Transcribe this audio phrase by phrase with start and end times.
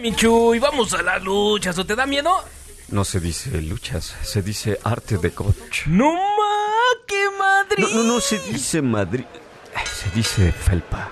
[0.00, 2.44] Michu, y vamos a las luchas, ¿o te da miedo?
[2.90, 5.86] No se dice luchas, se dice arte de coach.
[5.86, 6.20] ¡No ma!
[7.06, 7.84] ¡Qué Madrid!
[7.94, 9.24] No, no, no se dice Madrid,
[9.84, 11.10] se dice felpa.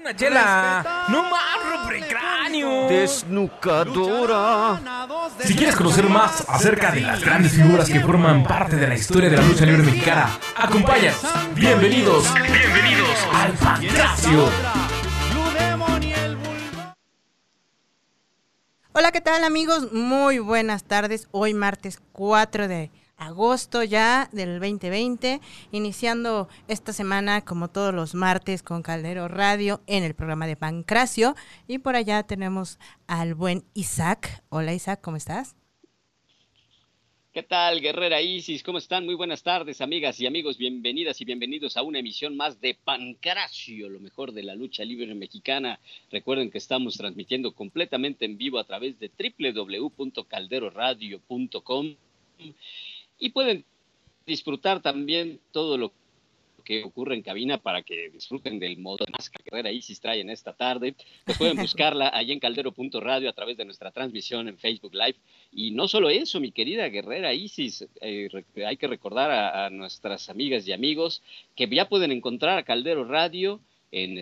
[0.00, 1.06] Una chela.
[1.10, 1.52] ¡No más,
[2.08, 2.88] cráneo!
[2.88, 4.80] Desnucadora.
[5.44, 9.28] Si quieres conocer más acerca de las grandes figuras que forman parte de la historia
[9.28, 11.20] de la lucha libre mexicana, acompáñanos.
[11.54, 14.48] Bienvenidos, bienvenidos al Pancracio.
[19.22, 19.92] Tal amigos?
[19.92, 21.28] Muy buenas tardes.
[21.30, 25.40] Hoy martes 4 de agosto ya del 2020,
[25.70, 31.36] iniciando esta semana como todos los martes con Caldero Radio en el programa de Pancracio.
[31.68, 34.42] Y por allá tenemos al buen Isaac.
[34.48, 35.54] Hola Isaac, ¿cómo estás?
[37.32, 38.62] ¿Qué tal, Guerrera Isis?
[38.62, 39.06] ¿Cómo están?
[39.06, 40.58] Muy buenas tardes, amigas y amigos.
[40.58, 45.14] Bienvenidas y bienvenidos a una emisión más de Pancracio, lo mejor de la lucha libre
[45.14, 45.80] mexicana.
[46.10, 51.94] Recuerden que estamos transmitiendo completamente en vivo a través de www.calderoradio.com
[53.18, 53.64] y pueden
[54.26, 55.94] disfrutar también todo lo
[56.62, 60.30] que ocurre en cabina para que disfruten del modo de máscara Guerrera Isis trae en
[60.30, 60.94] esta tarde.
[61.24, 65.16] Pues pueden buscarla allí en caldero.radio a través de nuestra transmisión en Facebook Live.
[65.52, 68.28] Y no solo eso, mi querida Guerrera Isis, eh,
[68.66, 71.22] hay que recordar a, nuestras amigas y amigos
[71.54, 74.20] que ya pueden encontrar a Caldero Radio en,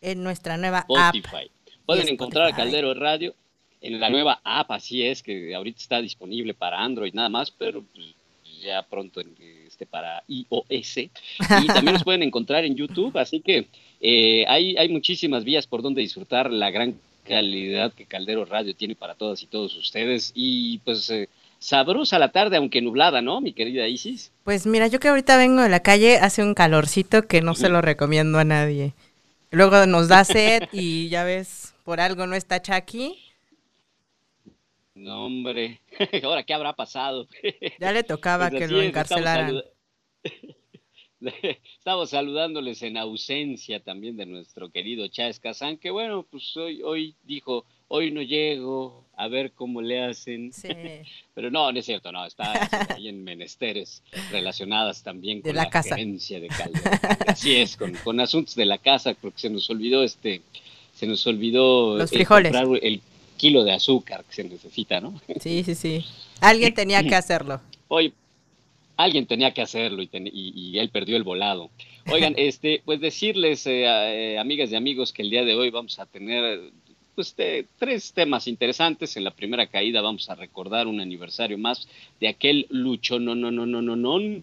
[0.00, 1.50] en nuestra nueva Spotify.
[1.86, 3.34] Pueden encontrar a Caldero Radio
[3.80, 7.82] en la nueva app, así es, que ahorita está disponible para Android nada más, pero
[7.82, 8.14] pues,
[8.62, 9.20] ya pronto
[9.66, 10.96] este, para iOS.
[11.62, 13.66] Y también nos pueden encontrar en YouTube, así que
[14.00, 18.94] eh, hay, hay muchísimas vías por donde disfrutar la gran calidad que Caldero Radio tiene
[18.94, 20.32] para todas y todos ustedes.
[20.34, 24.32] Y pues eh, sabrosa la tarde, aunque nublada, ¿no, mi querida Isis?
[24.44, 27.68] Pues mira, yo que ahorita vengo de la calle, hace un calorcito que no se
[27.68, 28.94] lo recomiendo a nadie.
[29.50, 33.31] Luego nos da sed y ya ves, por algo no está Chucky
[34.94, 35.80] no, hombre,
[36.22, 37.26] ahora qué habrá pasado.
[37.80, 39.62] Ya le tocaba pues que lo encarcelaran.
[41.78, 47.14] Estamos, saludándoles en ausencia también de nuestro querido Chávez Kazán, que bueno, pues hoy, hoy
[47.22, 50.52] dijo, hoy no llego, a ver cómo le hacen.
[50.52, 50.68] Sí.
[51.32, 54.02] Pero no, no es cierto, no, está, ahí en menesteres
[54.32, 55.94] relacionadas también con la, casa.
[55.94, 56.98] de Calderón.
[57.28, 60.42] Así es, con, asuntos de la casa, porque se nos olvidó este,
[60.92, 62.52] se nos olvidó los frijoles.
[62.82, 63.00] el
[63.42, 65.20] kilo de azúcar que se necesita, ¿no?
[65.40, 66.04] Sí, sí, sí.
[66.40, 67.60] Alguien tenía que hacerlo.
[67.88, 68.14] Hoy,
[68.96, 71.68] alguien tenía que hacerlo y, él perdió el volado.
[72.08, 75.98] Oigan, este, pues decirles, eh, eh, amigas y amigos, que el día de hoy vamos
[75.98, 76.70] a tener
[77.16, 77.34] pues,
[77.80, 79.16] tres temas interesantes.
[79.16, 81.88] En la primera caída vamos a recordar un aniversario más
[82.20, 84.42] de aquel lucho no, no, no, no, no, no,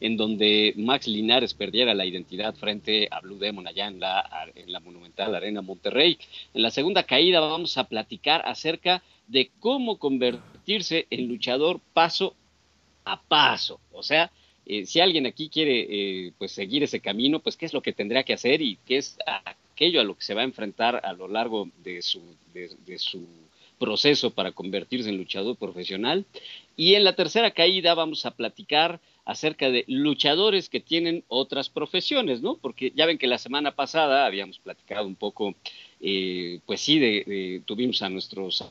[0.00, 4.72] en donde Max Linares perdiera la identidad frente a Blue Demon allá en la, en
[4.72, 6.18] la Monumental Arena Monterrey.
[6.54, 12.34] En la segunda caída vamos a platicar acerca de cómo convertirse en luchador paso
[13.04, 13.80] a paso.
[13.92, 14.30] O sea,
[14.66, 17.92] eh, si alguien aquí quiere eh, pues seguir ese camino, pues qué es lo que
[17.92, 19.18] tendría que hacer y qué es
[19.74, 22.22] aquello a lo que se va a enfrentar a lo largo de su,
[22.52, 23.26] de su
[23.78, 26.26] proceso para convertirse en luchador profesional.
[26.76, 32.42] Y en la tercera caída vamos a platicar acerca de luchadores que tienen otras profesiones,
[32.42, 32.56] ¿no?
[32.56, 35.54] Porque ya ven que la semana pasada habíamos platicado un poco,
[36.00, 38.64] eh, pues sí, de, tuvimos a nuestros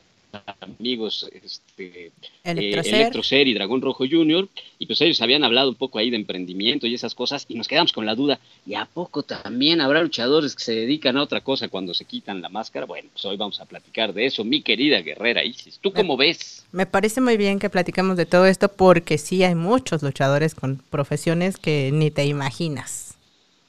[0.60, 2.12] amigos este,
[2.44, 3.48] Electrocer.
[3.48, 4.48] y Dragón Rojo Junior,
[4.78, 7.68] y pues ellos habían hablado un poco ahí de emprendimiento y esas cosas, y nos
[7.68, 11.40] quedamos con la duda, ¿y a poco también habrá luchadores que se dedican a otra
[11.40, 12.86] cosa cuando se quitan la máscara?
[12.86, 15.78] Bueno, pues hoy vamos a platicar de eso, mi querida guerrera Isis.
[15.78, 16.64] ¿Tú cómo ves?
[16.72, 20.82] Me parece muy bien que platiquemos de todo esto porque sí hay muchos luchadores con
[20.90, 23.16] profesiones que ni te imaginas.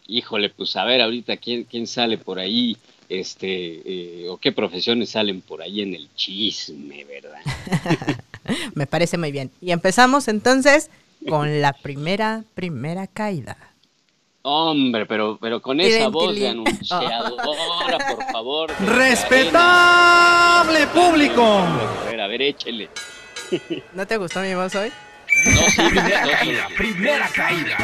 [0.08, 2.76] Híjole, pues a ver ahorita quién, quién sale por ahí
[3.20, 7.42] este, eh, o qué profesiones salen por ahí en el chisme, ¿verdad?
[8.76, 9.52] Me parece muy bien.
[9.62, 10.90] Y empezamos entonces
[11.28, 13.58] con la primera, primera caída.
[14.44, 18.72] Hombre, pero, pero con esa voz de anunciadora, por favor.
[18.80, 21.44] ¡Respetable público!
[21.44, 22.90] A ver, a ver, échele.
[23.94, 24.92] ¿No te gustó mi voz hoy?
[25.46, 27.78] No, sí, primera caída, primera caída.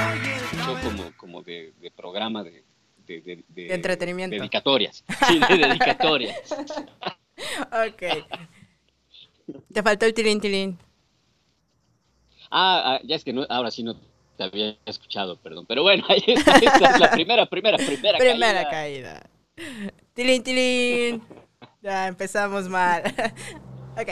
[0.82, 2.64] como, como de programa de,
[3.08, 4.36] de, entretenimiento.
[4.36, 5.04] Dedicatorias.
[5.28, 6.38] Sí, de dedicatorias.
[7.72, 8.04] ok.
[9.74, 10.78] Te faltó el tilín tilín.
[12.52, 13.96] Ah, ah, ya es que no, ahora sí no
[14.38, 15.66] te había escuchado, perdón.
[15.66, 19.30] Pero bueno, ahí está, esta es la primera, primera, primera, primera caída.
[20.14, 21.24] Tilín, tilín.
[21.82, 23.04] Ya empezamos mal.
[23.98, 24.10] ok.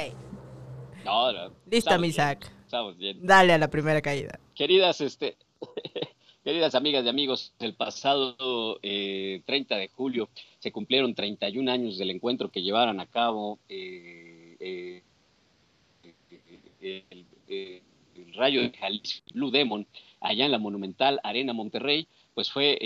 [1.04, 1.32] No,
[1.70, 3.20] Listo, mi Estamos bien.
[3.22, 4.40] Dale a la primera caída.
[4.56, 5.38] Queridas, este,
[6.46, 9.42] Queridas amigas y amigos, el pasado 30 eh,
[9.80, 15.02] de julio se cumplieron 31 años del encuentro que llevaron a cabo eh, eh,
[16.80, 17.26] el,
[18.36, 19.88] Rayo de Jalisco, Blue Demon,
[20.20, 22.78] allá en la monumental Arena Monterrey, pues fue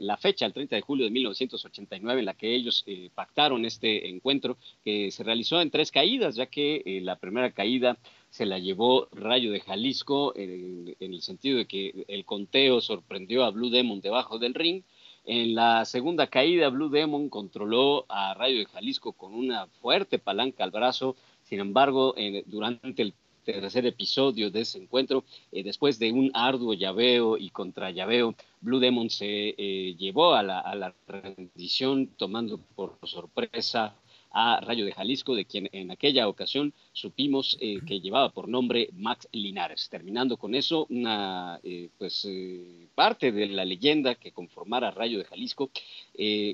[0.00, 2.84] la fecha, el 30 de julio de 1989, en la que ellos
[3.14, 7.96] pactaron este encuentro, que se realizó en tres caídas, ya que la primera caída
[8.34, 13.50] se la llevó Rayo de Jalisco en, el sentido de que el conteo sorprendió a
[13.50, 14.82] Blue Demon debajo del ring.
[15.24, 20.64] En la segunda caída, Blue Demon controló a Rayo de Jalisco con una fuerte palanca
[20.64, 21.14] al brazo.
[21.44, 22.12] Sin embargo,
[22.46, 23.14] durante el
[23.44, 25.22] tercer episodio de ese encuentro,
[25.52, 30.42] eh, después de un arduo llaveo y contra llaveo, Blue Demon se eh, llevó a
[30.42, 33.94] la, a la rendición, tomando por sorpresa
[34.34, 38.90] a Rayo de Jalisco, de quien en aquella ocasión supimos eh, que llevaba por nombre
[38.92, 39.88] Max Linares.
[39.88, 45.24] Terminando con eso, una eh, pues eh, parte de la leyenda que conformara Rayo de
[45.24, 45.70] Jalisco,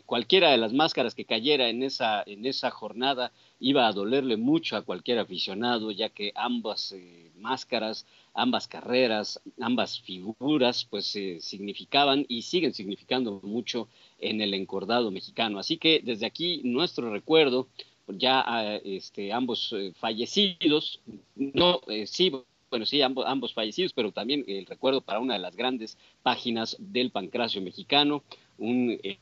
[0.05, 4.77] cualquiera de las máscaras que cayera en esa, en esa jornada iba a dolerle mucho
[4.77, 6.95] a cualquier aficionado, ya que ambas
[7.37, 8.07] máscaras,
[8.41, 13.89] ambas carreras, ambas figuras, pues significaban y siguen significando mucho
[14.19, 15.59] en el encordado mexicano.
[15.59, 17.67] Así que desde aquí nuestro recuerdo,
[18.09, 21.01] ya a, este, ambos eh, fallecidos,
[21.37, 22.33] no, eh, sí,
[22.71, 26.77] bueno, sí, ambos, ambos fallecidos, pero también el recuerdo para una de las grandes páginas
[26.79, 28.23] del pancracio mexicano,
[28.59, 29.19] un 30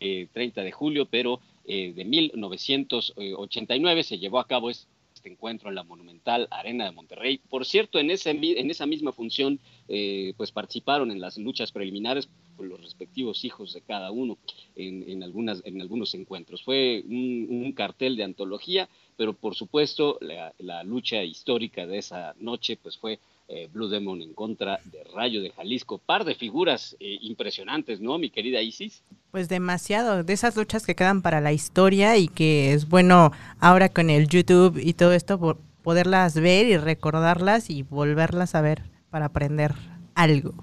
[0.00, 4.88] eh, de julio, pero de 1989 se llevó a cabo este
[5.18, 7.38] este encuentro en la monumental Arena de Monterrey.
[7.50, 12.28] Por cierto, en, ese, en esa misma función, eh, pues participaron en las luchas preliminares
[12.58, 14.36] los respectivos hijos de cada uno
[14.74, 16.62] en, algunas, en algunos encuentros.
[16.62, 22.76] Fue un, cartel de antología, pero por supuesto la, la lucha histórica de esa noche
[22.76, 25.98] pues fue eh, Blue Demon en contra de Rayo de Jalisco.
[25.98, 29.02] Par de figuras eh, impresionantes, ¿no, mi querida Isis?
[29.30, 33.88] Pues demasiado, de esas luchas que quedan para la historia y que es bueno ahora
[33.88, 39.26] con el YouTube y todo esto poderlas ver y recordarlas y volverlas a ver para
[39.26, 39.74] aprender
[40.14, 40.54] algo.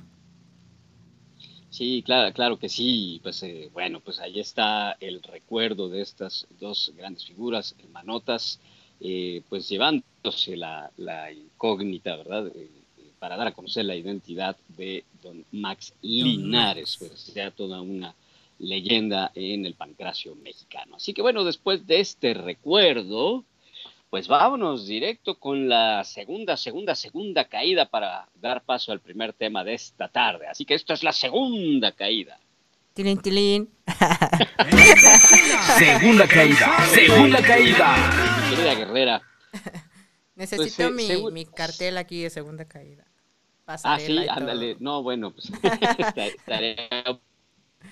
[1.76, 3.20] Sí, claro, claro que sí.
[3.22, 8.62] Pues eh, bueno, pues ahí está el recuerdo de estas dos grandes figuras, manotas,
[9.08, 10.90] eh, pues llevándose la,
[11.32, 12.48] incógnita, ¿verdad?
[12.56, 12.68] Eh,
[13.20, 18.16] para dar a conocer la identidad de don Max Linares, pues ya toda una
[18.58, 20.96] leyenda en el pancracio mexicano.
[20.96, 23.44] Así que bueno, después de este recuerdo,
[24.10, 29.64] pues vámonos directo con la segunda, segunda, segunda caída para dar paso al primer tema
[29.64, 30.48] de esta tarde.
[30.48, 32.40] Así que esto es la segunda caída.
[32.96, 33.70] Tilín, tilín.
[35.78, 37.94] segunda caída, segunda caída.
[38.50, 39.22] Querida guerrera.
[40.36, 43.06] Necesito pues, mi, cartel aquí de segunda caída.
[43.68, 44.78] ah, sí, ándale.
[44.80, 45.52] No, bueno, pues
[46.16, 46.88] estaría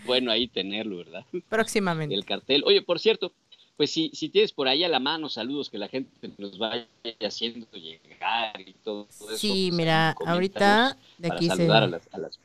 [0.06, 1.26] bueno ahí tenerlo, ¿verdad?
[1.50, 2.16] Próximamente.
[2.16, 2.64] El cartel.
[2.66, 3.34] Oye, por cierto,
[3.76, 6.88] pues si, si tienes por ahí a la mano saludos que la gente nos vaya
[7.20, 9.36] haciendo llegar y todo, eso.
[9.36, 11.70] Sí, pues, mira, ahorita de aquí se...
[11.70, 12.40] a las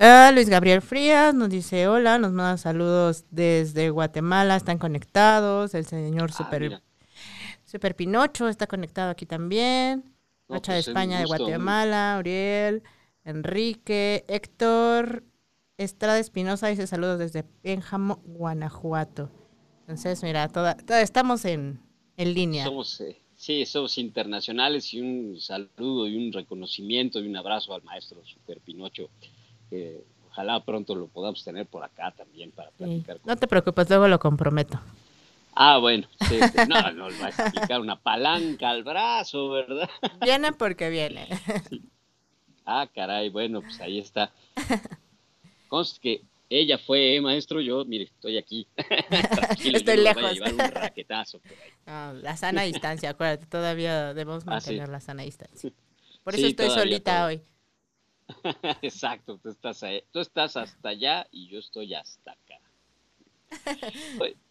[0.00, 5.74] Ah, Luis Gabriel Frías nos dice hola, nos manda saludos desde Guatemala, están conectados.
[5.74, 6.82] El señor ah, Super,
[7.64, 10.04] Super Pinocho está conectado aquí también.
[10.48, 12.84] Hacha de pues, España, de Guatemala, Uriel,
[13.24, 15.24] Enrique, Héctor,
[15.76, 19.30] Estrada Espinosa dice saludos desde Pénjamo, Guanajuato.
[19.80, 21.80] Entonces, mira, toda, estamos en,
[22.16, 22.64] línea.
[22.64, 27.82] Somos, eh, sí, somos internacionales y un saludo y un reconocimiento y un abrazo al
[27.82, 29.10] maestro Super Pinocho
[29.68, 33.18] que ojalá pronto lo podamos tener por acá también para platicar.
[33.24, 34.80] No te preocupes, luego lo comprometo.
[35.60, 36.06] Ah, bueno,
[36.68, 39.90] no, no, va a explicar una palanca al brazo, ¿verdad?
[40.22, 41.26] Viene porque viene.
[42.64, 44.30] Ah, caray, bueno, pues ahí está.
[45.68, 48.68] Conste que ella fue eh, maestro, yo, mire, estoy aquí.
[49.64, 50.22] estoy lejos.
[50.22, 52.22] a llevar un raquetazo por ahí.
[52.22, 55.72] la sana distancia, acuérdate, todavía debemos ah, mantener la sana distancia.
[56.22, 57.42] Por eso estoy solita hoy.
[58.82, 59.82] Exacto, tú estás,
[60.12, 62.60] tú estás hasta allá y yo estoy hasta acá.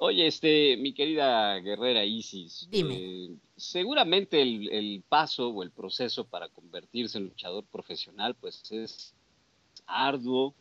[0.00, 7.18] Oye, este, mi querida guerrera Isis, eh, seguramente el, paso o el proceso para convertirse
[7.18, 9.12] en luchador profesional, pues es
[9.86, 10.54] arduo,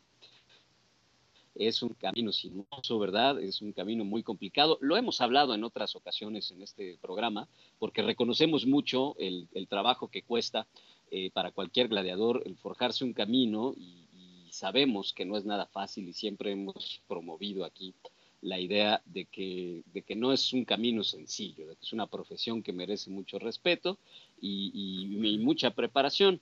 [1.53, 3.39] es un camino sinuoso, ¿verdad?
[3.39, 4.79] Es un camino muy complicado.
[4.81, 10.07] Lo hemos hablado en otras ocasiones en este programa, porque reconocemos mucho el, el trabajo
[10.07, 10.65] que cuesta
[11.09, 14.05] eh, para cualquier gladiador el forjarse un camino y,
[14.49, 17.93] sabemos que no es nada fácil y siempre hemos promovido aquí
[18.41, 22.07] la idea de que, de que no es un camino sencillo, de que es una
[22.07, 23.99] profesión que merece mucho respeto
[24.41, 26.41] y, mucha preparación.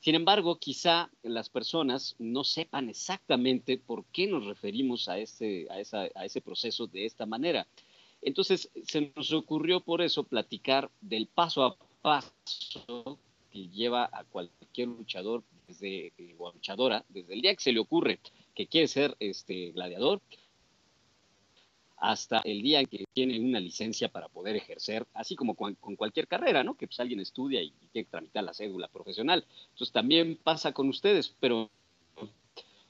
[0.00, 6.20] Sin embargo, quizá las personas no sepan exactamente por qué nos referimos a ese, a,
[6.20, 7.68] a ese proceso de esta manera.
[8.20, 13.18] Entonces, se nos ocurrió por eso platicar del paso a paso
[13.50, 18.20] que lleva a cualquier luchador desde, o luchadora, desde el día que se le ocurre
[18.54, 20.20] que quiere ser este gladiador,
[22.00, 26.28] hasta el día en que tiene una licencia para poder ejercer, así como con, cualquier
[26.28, 26.74] carrera, ¿no?
[26.74, 29.44] Que pues alguien estudia y, tiene que tramitar la cédula profesional.
[29.70, 31.70] Entonces también pasa con ustedes, pero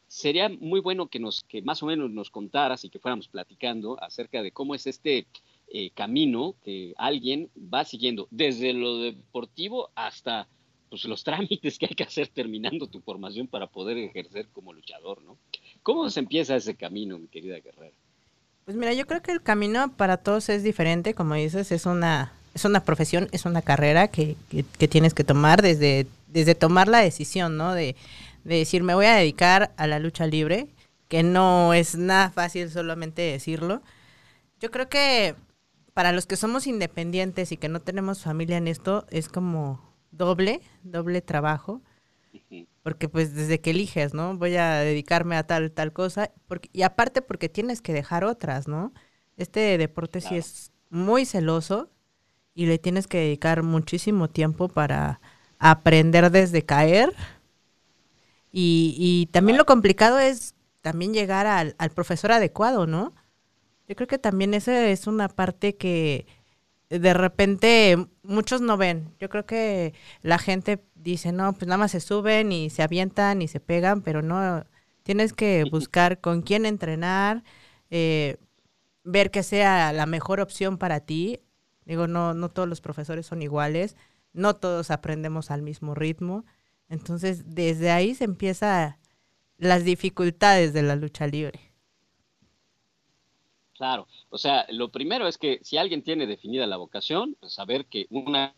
[0.07, 4.03] sería muy bueno que nos, que más o menos nos contaras y que fuéramos platicando
[4.03, 5.27] acerca de cómo es este
[5.71, 10.49] eh, camino que alguien va siguiendo desde lo deportivo hasta
[10.89, 15.23] pues, los trámites que hay que hacer terminando tu formación para poder ejercer como luchador,
[15.23, 15.37] ¿no?
[15.83, 17.95] ¿Cómo se empieza ese camino, mi querida guerrera?
[18.65, 22.33] Pues mira, yo creo que el camino para todos es diferente, como dices, es una,
[22.55, 26.99] es una profesión, es una carrera que, que, tienes que tomar desde, desde tomar la
[26.99, 27.73] decisión, ¿no?
[27.75, 27.97] De,
[28.45, 30.69] de decir, me voy a dedicar a la lucha libre,
[31.09, 33.83] que no es nada fácil solamente decirlo.
[34.61, 35.35] Yo creo que
[35.99, 40.61] para los que somos independientes y que no tenemos familia en esto, es como doble,
[40.85, 41.83] doble trabajo.
[42.85, 44.39] Porque pues desde que eliges, ¿no?
[44.39, 46.31] Voy a dedicarme a tal, tal cosa.
[46.47, 48.93] Porque, y aparte porque tienes que dejar otras, ¿no?
[49.37, 51.91] Este deporte sí es muy celoso
[52.55, 55.21] y le tienes que dedicar muchísimo tiempo para
[55.59, 57.13] aprender desde caer.
[58.53, 63.17] Y, y también lo complicado es también llegar al, al profesor adecuado, ¿no?
[63.89, 66.27] Yo creo que también esa es una parte que
[66.91, 69.15] de repente muchos no ven.
[69.19, 73.43] Yo creo que la gente dice, no, pues nada más se suben y se avientan
[73.43, 74.65] y se pegan, pero no,
[75.03, 77.45] tienes que buscar con quién entrenar,
[77.91, 78.37] eh,
[79.05, 81.41] ver que sea la mejor opción para ti.
[81.87, 83.97] Digo, no, no todos los profesores son iguales,
[84.35, 86.45] no todos aprendemos al mismo ritmo.
[86.91, 88.99] Entonces, desde ahí se empieza
[89.57, 91.68] las dificultades de la lucha libre.
[93.79, 97.87] Claro, o sea, lo primero es que si alguien tiene definida la vocación, pues saber
[97.87, 98.53] que una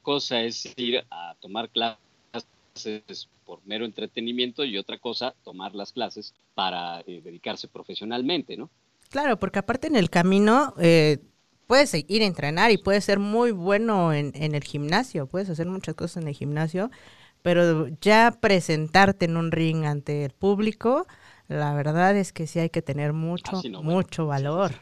[0.00, 6.32] cosa es ir a tomar clases por mero entretenimiento y otra cosa, tomar las clases
[6.54, 8.70] para eh, dedicarse profesionalmente, ¿no?
[9.10, 11.18] Claro, porque aparte en el camino eh,
[11.66, 15.66] puedes ir a entrenar y puedes ser muy bueno en, en el gimnasio, puedes hacer
[15.66, 16.90] muchas cosas en el gimnasio,
[17.42, 21.06] pero ya presentarte en un ring ante el público,
[21.48, 24.72] la verdad es que sí hay que tener mucho, mucho valor.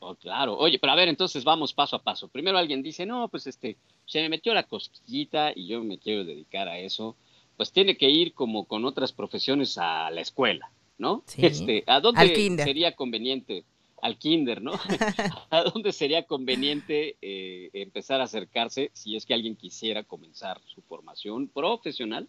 [0.00, 0.56] Oh, claro.
[0.56, 2.28] Oye, pero a ver, entonces vamos paso a paso.
[2.28, 6.24] Primero alguien dice, no, pues este, se me metió la cosquillita y yo me quiero
[6.24, 7.16] dedicar a eso.
[7.56, 11.22] Pues tiene que ir como con otras profesiones a la escuela, ¿no?
[11.36, 13.64] Este, ¿A dónde sería conveniente?
[14.00, 14.72] Al kinder, ¿no?
[15.50, 20.80] ¿A dónde sería conveniente eh, empezar a acercarse si es que alguien quisiera comenzar su
[20.80, 22.26] formación profesional?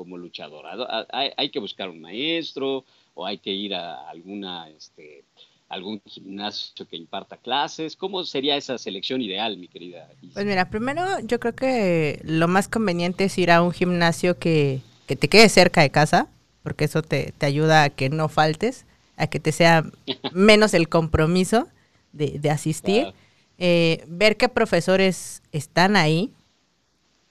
[0.00, 0.64] Como luchador.
[1.12, 5.24] Hay, que buscar un maestro o hay que ir a alguna, este,
[5.68, 7.96] algún gimnasio que imparta clases.
[7.96, 10.08] ¿Cómo sería esa selección ideal, mi querida?
[10.32, 14.80] Pues mira, primero yo creo que lo más conveniente es ir a un gimnasio que,
[15.06, 16.28] que te quede cerca de casa,
[16.62, 18.86] porque eso te, te, ayuda a que no faltes,
[19.18, 19.84] a que te sea
[20.32, 21.68] menos el compromiso
[22.14, 23.12] de, de asistir.
[23.58, 26.32] Eh, ver qué profesores están ahí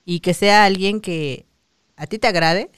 [0.05, 1.48] y que sea alguien que
[1.99, 2.71] a ti te agrade,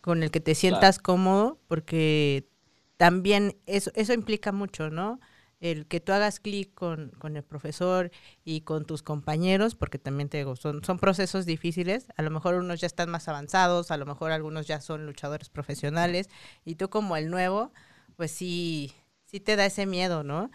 [0.00, 2.48] con el que te sientas cómodo, porque
[2.96, 5.20] también eso, eso implica mucho, ¿no?
[5.60, 8.12] El que tú hagas clic con, el profesor
[8.44, 12.06] y con tus compañeros, porque también te digo, son, son procesos difíciles.
[12.16, 15.48] A lo mejor unos ya están más avanzados, a lo mejor algunos ya son luchadores
[15.48, 16.30] profesionales,
[16.64, 17.72] y tú como el nuevo,
[18.14, 20.52] pues sí, sí te da ese miedo, ¿no?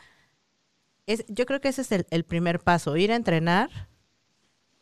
[1.07, 3.89] Es, yo creo que ese es el, el primer paso, ir a entrenar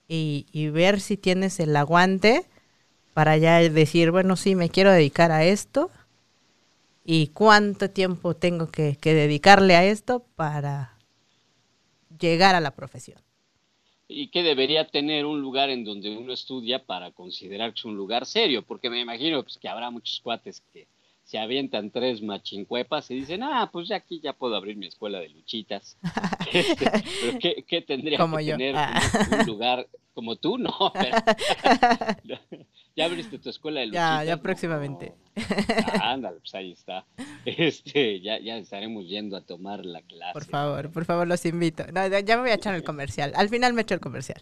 [0.07, 2.47] y, y, ver si tienes el aguante
[3.13, 5.89] para ya decir, bueno, sí, me quiero dedicar a esto
[7.03, 10.97] y cuánto tiempo tengo que, dedicarle a esto para
[12.19, 13.19] llegar a la profesión.
[14.07, 17.95] ¿Y qué debería tener un lugar en donde uno estudia para considerar que es un
[17.95, 18.61] lugar serio?
[18.61, 20.87] Porque me imagino pues, que habrá muchos cuates que
[21.23, 25.19] se avientan tres machincuepas y dicen, ah, pues ya aquí ya puedo abrir mi escuela
[25.19, 25.97] de luchitas.
[26.51, 26.85] Este,
[27.21, 28.99] pero ¿qué, tendría que tener ah.
[29.39, 30.57] un, lugar como tú?
[30.57, 31.17] No, pero,
[32.95, 34.19] ya abriste tu escuela de luchitas.
[34.19, 35.13] Ya, ya próximamente.
[36.01, 37.05] ándale, pues ahí está.
[37.45, 40.33] Este, ya, ya estaremos yendo a tomar la clase.
[40.33, 41.85] Por favor, por favor, los invito.
[41.91, 43.33] No, ya me voy a echar el comercial.
[43.35, 44.41] Al final me echo el comercial.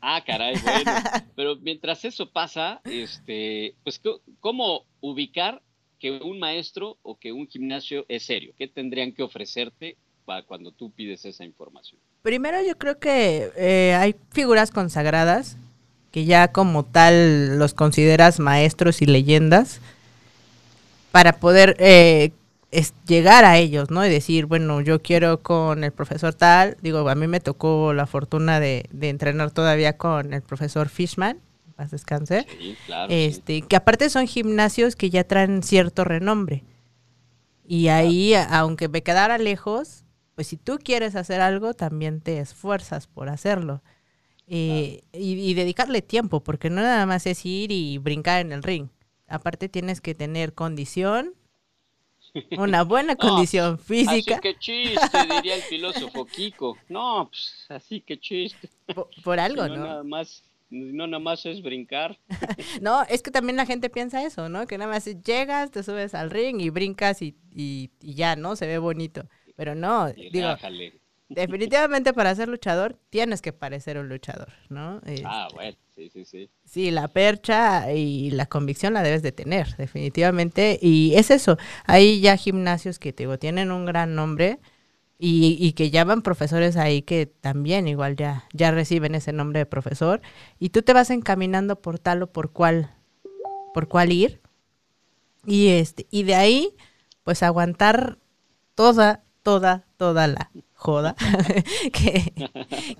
[0.00, 0.90] Ah, caray, bueno.
[1.36, 4.00] Pero mientras eso pasa, este, pues,
[4.40, 5.62] ¿cómo ubicar
[6.00, 8.52] que un maestro o que un gimnasio es serio?
[8.58, 12.00] ¿Qué tendrían que ofrecerte para cuando tú pides esa información?
[12.22, 15.56] Primero yo creo que eh, hay figuras consagradas
[16.12, 19.80] que ya como tal los consideras maestros y leyendas,
[21.10, 22.32] para poder eh,
[23.06, 24.04] llegar a ellos, ¿no?
[24.04, 28.06] Y decir, bueno, yo quiero con el profesor tal, digo, a mí me tocó la
[28.06, 31.38] fortuna de, entrenar todavía con el profesor Fishman,
[31.76, 32.46] más descanse,
[33.08, 36.62] este, que aparte son gimnasios que ya traen cierto renombre.
[37.66, 40.04] Y ahí, aunque me quedara lejos,
[40.34, 43.82] pues si tú quieres hacer algo, también te esfuerzas por hacerlo.
[44.54, 48.88] Eh, y, dedicarle tiempo, porque no nada más es ir y brincar en el ring.
[49.26, 51.32] Aparte tienes que tener condición,
[52.58, 54.34] una buena condición física.
[54.34, 56.76] Así que chiste, diría el filósofo Kiko.
[56.90, 58.68] No, pues así que chiste.
[59.24, 59.86] Por, algo, no, ¿no?
[59.86, 62.18] Nada más, no nada más es brincar.
[62.82, 64.66] no, es que también la gente piensa eso, ¿no?
[64.66, 68.54] Que nada más llegas, te subes al ring y brincas y, y, y ya, ¿no?
[68.54, 69.26] Se ve bonito.
[69.56, 70.54] Pero no, digo,
[71.34, 75.00] definitivamente para ser luchador tienes que parecer un luchador, ¿no?
[75.24, 76.50] ah, bueno, sí, sí, sí.
[76.64, 80.78] Sí, la percha y la convicción la debes de tener, definitivamente.
[80.80, 84.60] Y es eso, hay ya gimnasios que te digo, tienen un gran nombre
[85.18, 89.66] y, y que llaman profesores ahí que también igual ya, ya reciben ese nombre de
[89.66, 90.20] profesor
[90.58, 92.90] y tú te vas encaminando por tal o por cual,
[93.74, 94.40] por cuál ir.
[95.44, 96.76] Y este, y de ahí,
[97.24, 98.18] pues aguantar
[98.74, 100.50] toda toda, toda la
[100.82, 101.14] joda
[101.92, 102.32] que,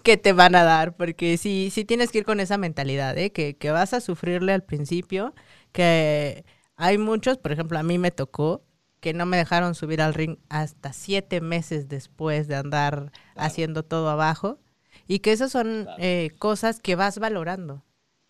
[0.03, 3.33] que, te van a dar, porque sí, sí tienes que ir con esa mentalidad, ¿eh?
[3.33, 5.35] que, que vas a sufrirle al principio,
[5.73, 6.45] que
[6.77, 8.62] hay muchos, por ejemplo, a mí me tocó
[9.01, 14.09] que no me dejaron subir al ring hasta siete meses después de andar haciendo todo
[14.09, 14.61] abajo,
[15.09, 17.83] y que esas son eh, cosas que vas valorando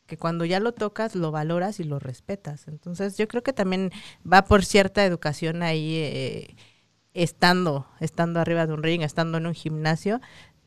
[0.06, 2.68] que cuando ya lo tocas lo valoras y lo respetas.
[2.68, 3.90] Entonces yo creo que también
[4.30, 6.56] va por cierta educación ahí eh,
[7.14, 10.20] estando, estando arriba de un ring, estando en un gimnasio,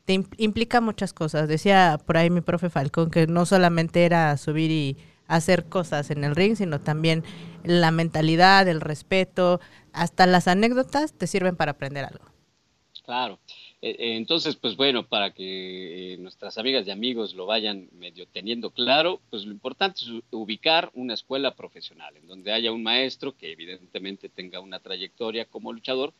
[0.04, 1.48] te implica muchas cosas.
[1.48, 6.24] Decía por ahí mi profe Falcón que no solamente era subir y hacer cosas en
[6.24, 7.24] el ring, sino también
[7.64, 9.60] la mentalidad, el respeto,
[9.92, 12.24] hasta las anécdotas te sirven para aprender algo.
[13.04, 13.38] Claro.
[13.82, 18.26] Eh, eh, entonces, pues bueno, para que eh, nuestras amigas y amigos lo vayan medio
[18.26, 23.36] teniendo claro, pues lo importante es ubicar una escuela profesional en donde haya un maestro
[23.36, 26.14] que evidentemente tenga una trayectoria como luchador,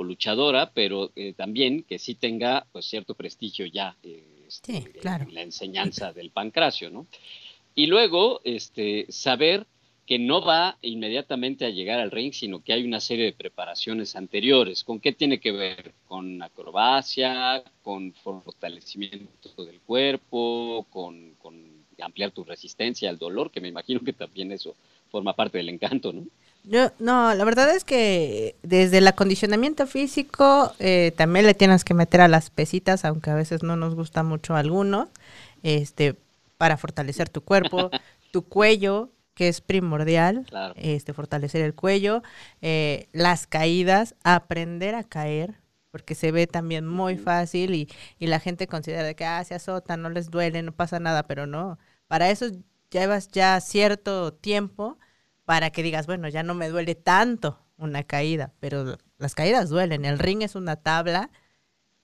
[0.00, 5.34] o luchadora, pero eh, también que sí tenga pues cierto prestigio ya eh, este, en
[5.34, 7.06] la enseñanza del pancracio, ¿no?
[7.74, 9.66] Y luego este, saber
[10.06, 14.16] que no va inmediatamente a llegar al ring, sino que hay una serie de preparaciones
[14.16, 14.84] anteriores.
[14.84, 15.92] ¿Con qué tiene que ver?
[16.08, 21.54] Con acrobacia, con fortalecimiento del cuerpo, con, con
[22.00, 24.74] ampliar tu resistencia al dolor, que me imagino que también eso
[25.10, 26.24] forma parte del encanto, ¿no?
[26.64, 31.94] Yo, no, la verdad es que desde el acondicionamiento físico eh, también le tienes que
[31.94, 35.08] meter a las pesitas, aunque a veces no nos gusta mucho alguno,
[35.62, 36.16] este,
[36.58, 37.90] para fortalecer tu cuerpo,
[38.30, 40.46] tu cuello, que es primordial,
[40.76, 42.22] este, fortalecer el cuello,
[42.60, 45.54] eh, las caídas, aprender a caer,
[45.90, 49.96] porque se ve también muy fácil y, y la gente considera que ah, se azota,
[49.96, 51.78] no les duele, no pasa nada, pero no.
[52.06, 52.46] Para eso
[52.90, 54.98] llevas ya cierto tiempo
[55.50, 60.04] para que digas, bueno, ya no me duele tanto una caída, pero las caídas duelen.
[60.04, 61.28] El ring es una tabla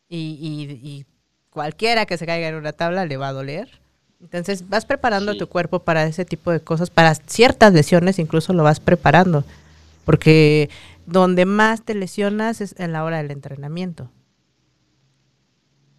[0.08, 1.04] y,
[1.50, 3.70] cualquiera que se caiga en una tabla le va a doler.
[4.20, 8.64] Entonces vas preparando tu cuerpo para ese tipo de cosas, para ciertas lesiones incluso lo
[8.64, 9.44] vas preparando,
[10.04, 10.68] porque
[11.06, 14.10] donde más te lesionas es en la hora del entrenamiento.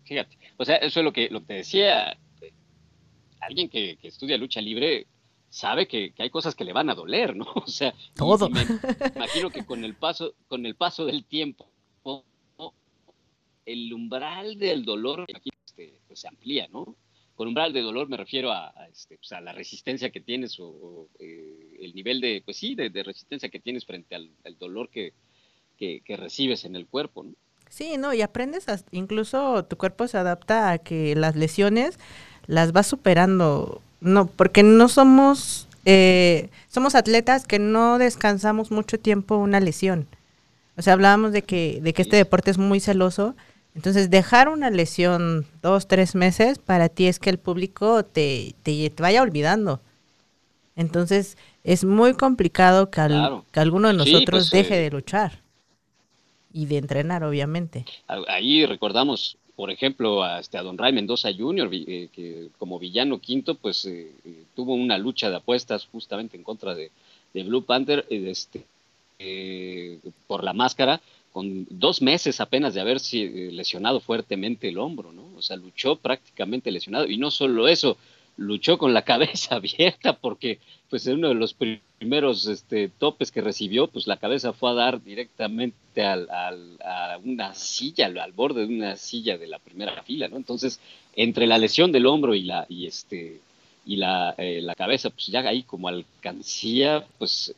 [0.03, 2.17] Fíjate, o sea, eso es lo que, lo que decía
[3.39, 5.07] alguien que, que estudia lucha libre,
[5.49, 7.45] sabe que, hay cosas que le van a doler, ¿no?
[7.55, 8.49] O sea, todo.
[8.49, 8.65] me
[9.15, 11.67] imagino que con el paso, con el paso del tiempo,
[13.67, 16.95] el umbral del dolor este, pues, se amplía, ¿no?
[17.36, 21.10] Con umbral de dolor me refiero a, este, pues, a la resistencia que tienes o,
[21.19, 25.13] eh, el nivel de, pues sí, de, resistencia que tienes frente al, dolor que,
[25.77, 27.33] que, recibes en el cuerpo, ¿no?
[27.69, 31.99] Sí, no, y aprendes, incluso tu cuerpo se adapta a que las lesiones
[32.47, 39.38] las vas superando no, porque no somos, eh, somos atletas que no descansamos mucho tiempo
[39.38, 40.07] una lesión.
[40.77, 43.36] O sea, hablábamos de que, de que este deporte es muy celoso.
[43.73, 48.91] Entonces, dejar una lesión dos, tres meses, para ti es que el público te, te,
[48.97, 49.81] vaya olvidando.
[50.75, 53.01] Entonces, es muy complicado que,
[53.51, 55.41] que alguno de nosotros pues, deje eh, de luchar
[56.53, 57.86] y de entrenar, obviamente.
[58.27, 63.19] Ahí recordamos por ejemplo, a, este, a Don Ray Mendoza Jr., eh, que como villano
[63.19, 66.91] quinto, pues eh, eh, tuvo una lucha de apuestas justamente en contra de,
[67.33, 68.65] Blue Panther este,
[70.25, 75.23] por la máscara, con dos meses apenas de haberse lesionado fuertemente el hombro, ¿no?
[75.37, 77.05] O sea, luchó prácticamente lesionado.
[77.05, 77.97] Y no solo eso,
[78.38, 83.41] luchó con la cabeza abierta porque pues en uno de los primeros este, topes que
[83.41, 88.73] recibió, pues la cabeza fue a dar directamente al, a una silla, al, borde de
[88.73, 90.38] una silla de la primera fila, ¿no?
[90.38, 90.80] Entonces,
[91.15, 93.41] entre la lesión del hombro y la, y este,
[93.86, 97.54] y la, eh, la cabeza, pues ya ahí como alcancía, pues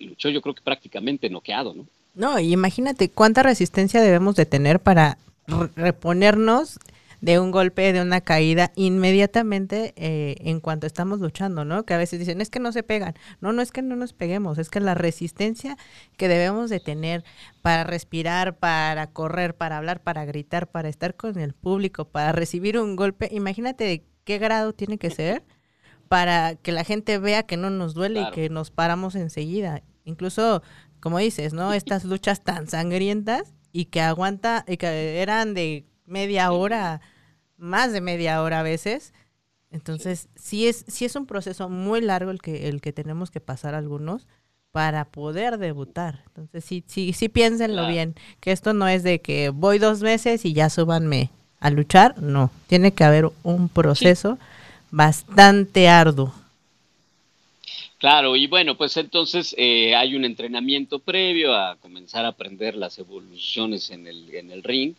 [0.00, 1.86] luchó yo creo que prácticamente noqueado, ¿no?
[2.14, 5.18] No, y imagínate cuánta resistencia debemos de tener para
[5.76, 6.78] reponernos
[7.22, 11.84] de un golpe, de una caída inmediatamente eh, en cuanto estamos luchando, ¿no?
[11.84, 13.14] Que a veces dicen, es que no se pegan.
[13.40, 15.78] No, no es que no nos peguemos, es que la resistencia
[16.16, 17.22] que debemos de tener
[17.62, 22.76] para respirar, para correr, para hablar, para gritar, para estar con el público, para recibir
[22.76, 25.44] un golpe, imagínate de qué grado tiene que ser
[26.08, 29.82] para que la gente vea que no nos duele y que nos paramos enseguida.
[30.04, 30.62] Incluso,
[30.98, 31.72] como dices, ¿no?
[31.72, 37.00] Estas luchas tan sangrientas y que aguanta, y que eran de media hora
[37.62, 39.14] más de media hora a veces.
[39.70, 43.40] Entonces, sí es, sí es un proceso muy largo el que, el que tenemos que
[43.40, 44.26] pasar algunos
[44.72, 46.24] para poder debutar.
[46.28, 50.44] Entonces, sí, sí, sí piénsenlo bien, que esto no es de que voy dos meses
[50.44, 54.38] y ya súbanme a luchar, no, tiene que haber un proceso
[54.90, 56.34] bastante arduo.
[57.98, 62.98] Claro, y bueno, pues entonces eh, hay un entrenamiento previo a comenzar a aprender las
[62.98, 64.94] evoluciones en el, en el ring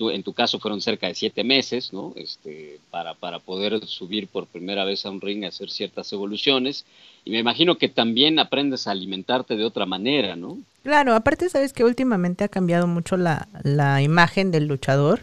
[0.00, 2.12] en tu caso fueron cerca de siete meses, ¿no?
[2.16, 6.84] Este, para, para poder subir por primera vez a un ring a hacer ciertas evoluciones.
[7.24, 10.58] Y me imagino que también aprendes a alimentarte de otra manera, ¿no?
[10.84, 15.20] Claro, aparte sabes que últimamente ha cambiado mucho la, la imagen del luchador.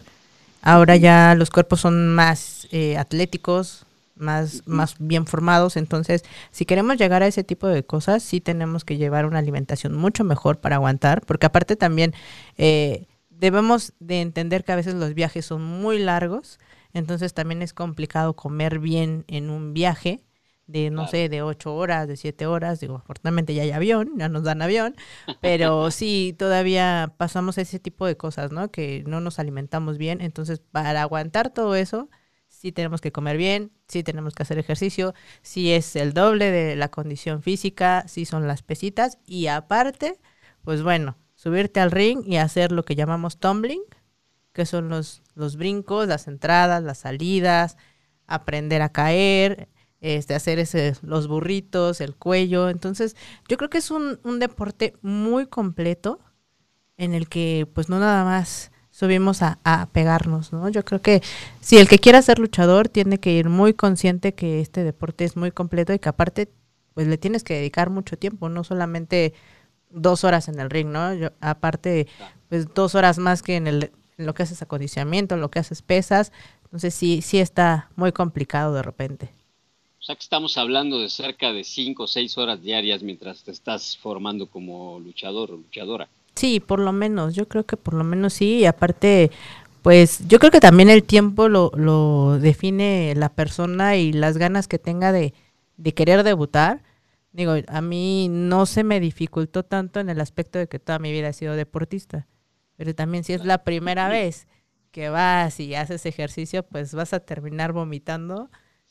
[0.62, 3.86] Ahora ya los cuerpos son más eh, atléticos,
[4.16, 5.76] más, más bien formados.
[5.76, 9.94] Entonces, si queremos llegar a ese tipo de cosas, sí tenemos que llevar una alimentación
[9.94, 12.14] mucho mejor para aguantar, porque aparte también
[12.58, 13.04] eh,
[13.38, 16.58] debemos de entender que a veces los viajes son muy largos,
[16.92, 20.24] entonces también es complicado comer bien en un viaje
[20.66, 24.28] de, no sé, de ocho horas, de siete horas, digo, afortunadamente ya hay avión, ya
[24.28, 24.96] nos dan avión,
[25.40, 28.70] pero sí, todavía pasamos ese tipo de cosas, ¿no?
[28.70, 32.08] Que no nos alimentamos bien, entonces para aguantar todo eso,
[32.48, 36.74] sí tenemos que comer bien, sí tenemos que hacer ejercicio, sí es el doble de
[36.76, 40.18] la condición física, sí son las pesitas, y aparte,
[40.62, 41.16] pues bueno,
[41.46, 43.82] subirte al ring y hacer lo que llamamos tumbling,
[44.52, 47.76] que son los, los brincos, las entradas, las salidas,
[48.26, 49.68] aprender a caer,
[50.00, 52.68] este, hacer ese, los burritos, el cuello.
[52.68, 53.14] Entonces,
[53.48, 56.18] yo creo que es un, un deporte muy completo
[56.96, 60.68] en el que pues no nada más subimos a, a, pegarnos, ¿no?
[60.68, 61.22] Yo creo que
[61.60, 65.36] si el que quiera ser luchador tiene que ir muy consciente que este deporte es
[65.36, 66.50] muy completo y que aparte
[66.92, 69.32] pues le tienes que dedicar mucho tiempo, no solamente
[69.96, 71.14] dos horas en el ring, ¿no?
[71.14, 72.06] Yo, aparte,
[72.48, 75.58] pues dos horas más que en, el, en lo que haces acondicionamiento, en lo que
[75.58, 76.32] haces pesas.
[76.64, 79.30] Entonces sí, sí está muy complicado de repente.
[79.98, 83.50] O sea que estamos hablando de cerca de cinco o seis horas diarias mientras te
[83.50, 86.08] estás formando como luchador o luchadora.
[86.36, 89.30] Sí, por lo menos, yo creo que por lo menos sí, y aparte,
[89.82, 94.68] pues yo creo que también el tiempo lo, lo define la persona y las ganas
[94.68, 95.32] que tenga de,
[95.78, 96.82] de querer debutar
[97.36, 101.12] Digo, a mí no se me dificultó tanto en el aspecto de que toda mi
[101.12, 102.26] vida he sido deportista,
[102.76, 104.48] pero también si es la primera vez
[104.90, 108.48] que vas y haces ejercicio, pues vas a terminar vomitando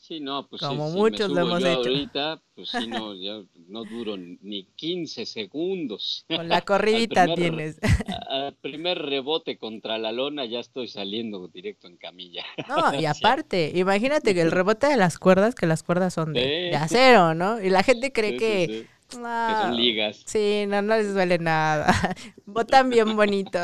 [0.08, 1.78] Sí, no, pues como muchos lo hemos hecho.
[1.78, 6.26] Ahorita, pues sí, no, ya no duro ni 15 segundos.
[6.28, 7.80] Con la corridita tienes.
[8.30, 12.46] Al primer rebote contra la lona ya estoy saliendo directo en camilla.
[12.68, 16.76] No, y aparte, imagínate que el rebote de las cuerdas, que las cuerdas son de,
[16.76, 17.60] acero, ¿no?
[17.60, 18.86] Y la gente cree que...
[19.10, 20.22] que son ligas.
[20.28, 21.92] Sí, no, no les duele nada.
[22.46, 23.58] Botan bien bonito.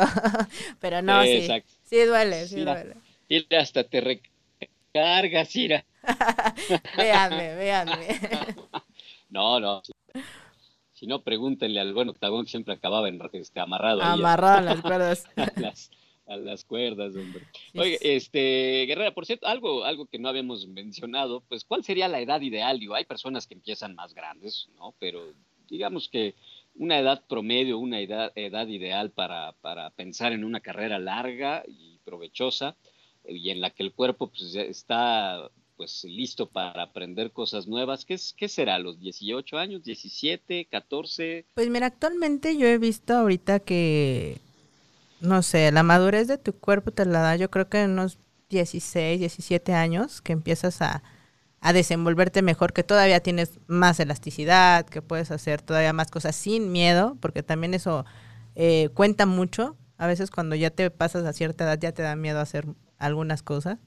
[0.80, 1.48] Pero no, sí.
[1.84, 2.96] Sí duele, sí duele.
[3.30, 5.86] Y hasta te recargas, Ira.
[6.98, 8.08] véanme, véanme.
[9.30, 9.82] No, no.
[10.92, 14.02] Si no, pregúntenle al buen octagón que siempre acababa en, este, amarrado.
[14.02, 15.26] Amarrado a las cuerdas.
[16.28, 17.48] a, las, cuerdas, hombre.
[17.76, 22.20] Oye, este, Guerrera, por cierto, algo, algo que no habíamos mencionado, pues, ¿cuál sería la
[22.20, 22.78] edad ideal?
[22.78, 24.94] Digo, hay personas que empiezan más grandes, ¿no?
[25.00, 25.34] Pero
[25.70, 26.36] digamos que
[26.76, 32.00] una edad promedio, una edad, edad ideal para, para pensar en una carrera larga y
[32.04, 32.76] provechosa
[33.28, 35.50] y en la que el cuerpo pues, está
[35.82, 38.06] pues listo para aprender cosas nuevas.
[38.06, 38.78] ¿Qué, qué será?
[38.78, 39.82] ¿Los 18 años?
[39.82, 40.70] ¿17?
[40.70, 41.46] ¿14?
[41.56, 44.38] Pues mira, actualmente yo he visto ahorita que,
[45.22, 48.20] no sé, la madurez de tu cuerpo te la da yo creo que en unos
[48.52, 51.02] 16, 17 años que empiezas a,
[51.62, 56.72] a desenvolverte mejor, que todavía tienes más elasticidad, que puedes hacer todavía más cosas sin
[56.72, 58.06] miedo, porque también eso
[58.54, 59.78] eh, cuenta mucho.
[59.98, 62.68] A veces cuando ya te pasas a cierta edad ya te da miedo hacer
[63.00, 63.80] algunas cosas.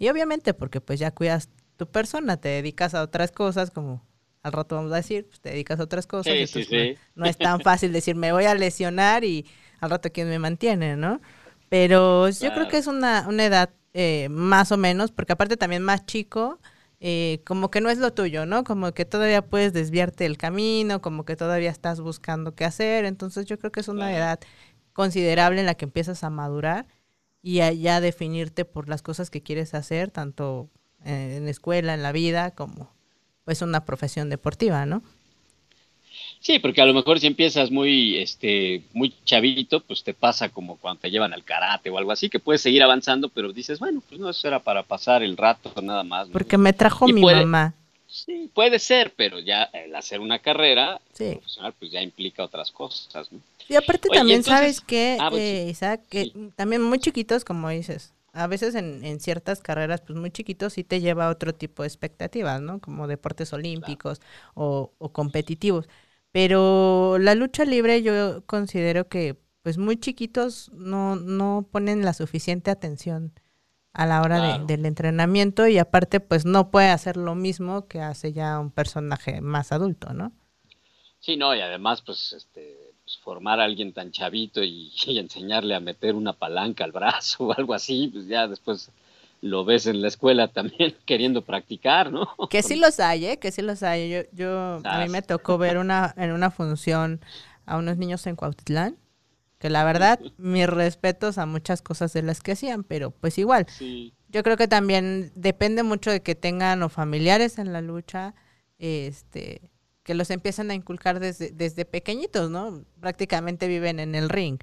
[0.00, 4.02] Y obviamente porque pues ya cuidas tu persona, te dedicas a otras cosas, como
[4.42, 6.36] al rato vamos a decir, pues te dedicas a otras cosas.
[6.38, 6.98] Sí, sí, sí.
[7.14, 9.46] No, no, es tan fácil decir, me voy a lesionar y
[9.80, 11.20] al rato quién me mantiene, ¿no?
[11.68, 15.82] Pero yo creo que es una, una edad eh, más o menos, porque aparte también
[15.82, 16.60] más chico,
[17.00, 18.64] eh, como que no es lo tuyo, ¿no?
[18.64, 23.04] Como que todavía puedes desviarte el camino, como que todavía estás buscando qué hacer.
[23.04, 24.16] Entonces yo creo que es una Claro.
[24.16, 24.40] edad
[24.92, 26.86] considerable en la que empiezas a madurar
[27.42, 30.68] y a ya definirte por las cosas que quieres hacer, tanto
[31.04, 32.90] eh, en la escuela, en la vida, como
[33.44, 35.02] pues una profesión deportiva, ¿no?
[36.40, 40.76] Sí, porque a lo mejor si empiezas muy, este, muy chavito, pues te pasa como
[40.78, 44.02] cuando te llevan al karate o algo así, que puedes seguir avanzando, pero dices, bueno,
[44.08, 46.28] pues no, eso era para pasar el rato nada más.
[46.28, 46.32] ¿no?
[46.32, 47.74] Porque me trajo Y mi puede- mamá.
[48.06, 51.32] Sí, puede ser, pero ya el hacer una carrera Sí.
[51.34, 53.38] profesional, pues ya implica otras cosas, ¿no?
[53.70, 55.68] Y aparte Oye, también entonces- sabes que, Ah, pues eh.
[55.70, 56.50] Isaac, que Sí.
[56.56, 60.84] también muy chiquitos, como dices, a veces en, en ciertas carreras, pues muy chiquitos sí
[60.84, 62.80] te lleva a otro tipo de expectativas, ¿no?
[62.80, 64.20] Como deportes olímpicos
[64.54, 65.88] o, o competitivos.
[66.32, 72.70] Pero la lucha libre yo considero que pues muy chiquitos no, no ponen la suficiente
[72.70, 73.32] atención
[73.92, 74.66] a la hora de- Claro.
[74.66, 79.40] del entrenamiento y aparte pues no puede hacer lo mismo que hace ya un personaje
[79.40, 80.32] más adulto, ¿no?
[81.18, 85.74] Sí, no, y además, pues, este, pues, formar a alguien tan chavito y, y enseñarle
[85.74, 88.90] a meter una palanca al brazo o algo así, pues ya después
[89.42, 92.28] lo ves en la escuela también queriendo practicar, ¿no?
[92.48, 93.38] Que sí los hay, ¿eh?
[93.38, 94.10] Que sí los hay.
[94.10, 97.20] Yo, yo a mí me tocó ver una en una función
[97.66, 98.96] a unos niños en Cuautitlán,
[99.58, 103.66] que la verdad, mis respetos a muchas cosas de las que hacían, pero pues igual,
[103.68, 108.34] Sí, yo creo que también depende mucho de que tengan o familiares en la lucha,
[108.78, 109.69] este,
[110.10, 112.84] que los empiezan a inculcar desde, desde pequeñitos, ¿no?
[112.98, 114.58] Prácticamente viven en el ring.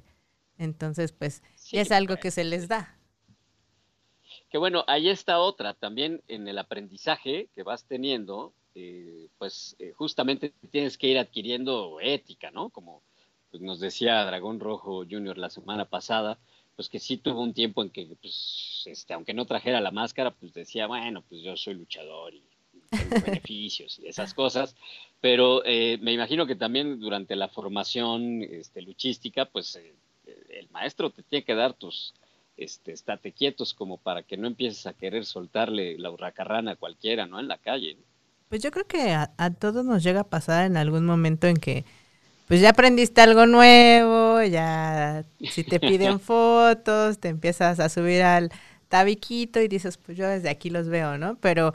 [0.58, 2.20] Entonces, pues, Sí, es algo pues.
[2.20, 2.98] que se les da.
[4.50, 9.94] Que bueno, ahí está otra, también en el aprendizaje que vas teniendo, eh, pues eh,
[9.96, 12.68] justamente tienes que ir adquiriendo ética, ¿no?
[12.68, 13.00] Como
[13.50, 16.38] pues, nos decía Dragón Rojo Junior la semana pasada,
[16.76, 20.30] pues que sí tuvo un tiempo en que, pues, este, aunque no trajera la máscara,
[20.30, 22.44] pues decía, bueno, pues yo soy luchador y,
[22.90, 24.74] beneficios y esas cosas,
[25.20, 29.94] pero eh, me imagino que también durante la formación este, luchística, pues eh,
[30.50, 32.14] el maestro te tiene que dar tus
[32.56, 37.26] este, estate quietos como para que no empieces a querer soltarle la hurracarrana a cualquiera,
[37.26, 37.38] ¿no?
[37.40, 37.94] En la calle.
[37.94, 38.02] ¿no?
[38.48, 41.56] Pues yo creo que a, a todos nos llega a pasar en algún momento en
[41.56, 41.84] que
[42.48, 48.50] pues ya aprendiste algo nuevo, ya si te piden fotos, te empiezas a subir al
[48.88, 51.36] tabiquito y dices, pues yo desde aquí los veo, ¿no?
[51.40, 51.74] Pero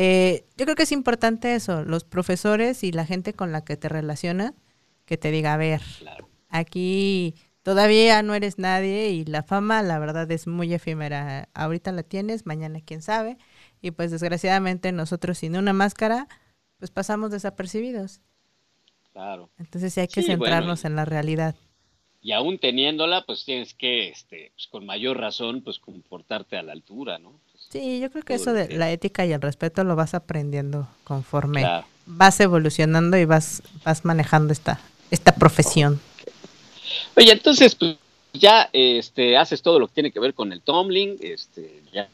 [0.00, 3.76] eh, yo creo que es importante eso, los profesores y la gente con la que
[3.76, 4.54] te relacionas,
[5.06, 6.28] que te diga, a ver, Claro.
[6.48, 11.48] aquí todavía no eres nadie y la fama, la verdad, es muy efímera.
[11.54, 13.38] Ahorita la tienes, mañana quién sabe.
[13.82, 16.28] Y pues desgraciadamente nosotros sin una máscara,
[16.78, 18.20] pues pasamos desapercibidos.
[19.12, 19.50] Claro.
[19.58, 21.54] Entonces sí hay que Sí, centrarnos en la realidad.
[22.20, 26.72] Y aún teniéndola, pues tienes que, este, pues, con mayor razón, pues comportarte a la
[26.72, 27.40] altura, ¿no?
[27.70, 31.60] Sí, yo creo que eso de la ética y el respeto lo vas aprendiendo conforme
[31.60, 31.86] Claro.
[32.06, 36.00] vas evolucionando y vas, vas manejando esta, esta profesión.
[37.16, 37.96] Oye, entonces, pues
[38.32, 42.08] ya este, haces todo lo que tiene que ver con el tumbling, este, ya,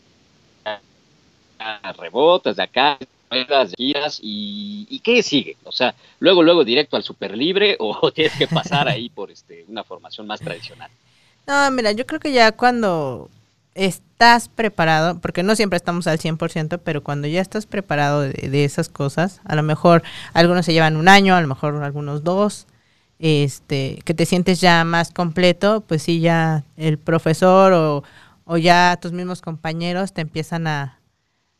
[0.64, 5.56] ya rebotas de acá, juegas, giras, y, y ¿qué sigue?
[5.64, 9.64] O sea, luego, luego directo al super libre o tienes que pasar ahí por este,
[9.68, 10.90] una formación más tradicional.
[11.46, 13.28] No, mira, yo creo que ya cuando
[13.74, 18.64] estás preparado, porque no siempre estamos al 100%, pero cuando ya estás preparado de, de
[18.64, 22.66] esas cosas, a lo mejor algunos se llevan un año, a lo mejor algunos dos,
[23.18, 28.04] este, que te sientes ya más completo, pues sí, ya el profesor o,
[28.44, 31.00] o ya tus mismos compañeros te empiezan a,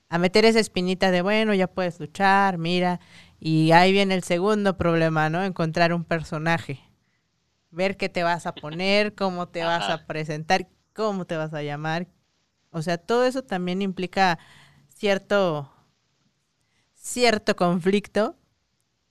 [0.09, 3.01] a meter esa espinita de, bueno, ya puedes luchar, mira,
[3.41, 5.45] y ahí viene el segundo problema, ¿no?
[5.45, 6.81] Encontrar un personaje
[7.75, 11.63] ver qué te vas a poner, cómo te vas a presentar, cómo te vas a
[11.63, 12.09] llamar.
[12.71, 14.39] O sea, todo eso también implica
[14.89, 15.71] cierto
[16.95, 18.37] cierto conflicto,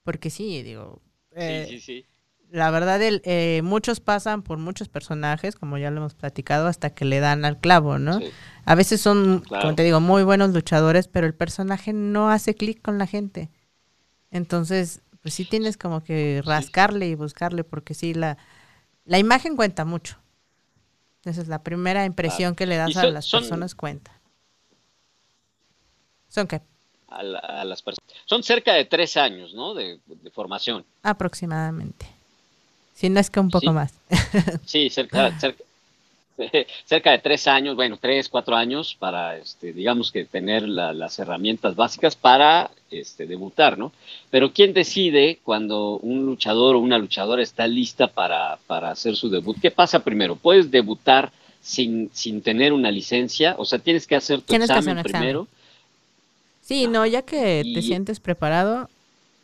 [0.02, 1.00] porque sí, digo,
[1.32, 2.06] eh, sí, sí, sí.
[2.50, 6.90] la verdad, el, eh, muchos pasan por muchos personajes, como ya lo hemos platicado, hasta
[6.90, 8.18] que le dan al clavo, ¿no?
[8.20, 8.26] Sí.
[8.64, 9.62] A veces son, Claro.
[9.62, 13.50] como te digo, muy buenos luchadores, pero el personaje no hace clic con la gente.
[14.30, 18.36] Entonces, pues sí tienes como que rascarle y buscarle, porque sí, la,
[19.04, 20.18] la imagen cuenta mucho.
[21.26, 24.12] Esa es la primera impresión que le das a las son- personas cuenta.
[26.28, 26.60] ¿Son qué?
[27.08, 28.10] A, la- a las personas.
[28.26, 29.74] Son cerca de tres años, ¿no?
[29.74, 30.84] De, de formación.
[31.02, 32.06] Aproximadamente.
[32.94, 33.70] Si no es que un poco Sí.
[33.70, 33.92] más.
[34.66, 35.62] Sí, cerca, cerca.
[36.84, 41.76] cerca de tres años, bueno, tres, cuatro años para, este, digamos que tener las herramientas
[41.76, 43.92] básicas para este, debutar, ¿no?
[44.30, 49.28] Pero ¿quién decide cuando un luchador o una luchadora está lista para, para hacer su
[49.30, 49.56] debut?
[49.60, 50.36] ¿Qué pasa primero?
[50.36, 53.54] ¿Puedes debutar sin, sin tener una licencia?
[53.58, 55.46] O sea, tienes que hacer tu examen, primero.
[56.62, 58.88] Sí, no, ya que te sientes preparado,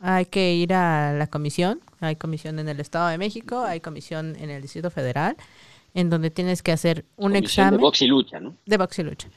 [0.01, 1.81] hay que ir a la comisión.
[2.03, 5.37] Hay comisión en el Estado de México, hay comisión en el Distrito Federal
[5.95, 7.75] en donde tienes que hacer un examen.
[7.75, 8.57] De box y lucha, ¿no?
[8.67, 9.29] De box y lucha.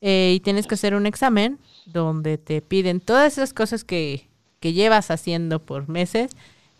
[0.00, 4.28] Eh, y tienes que hacer un examen donde te piden todas esas cosas que,
[4.60, 6.30] que llevas haciendo por meses,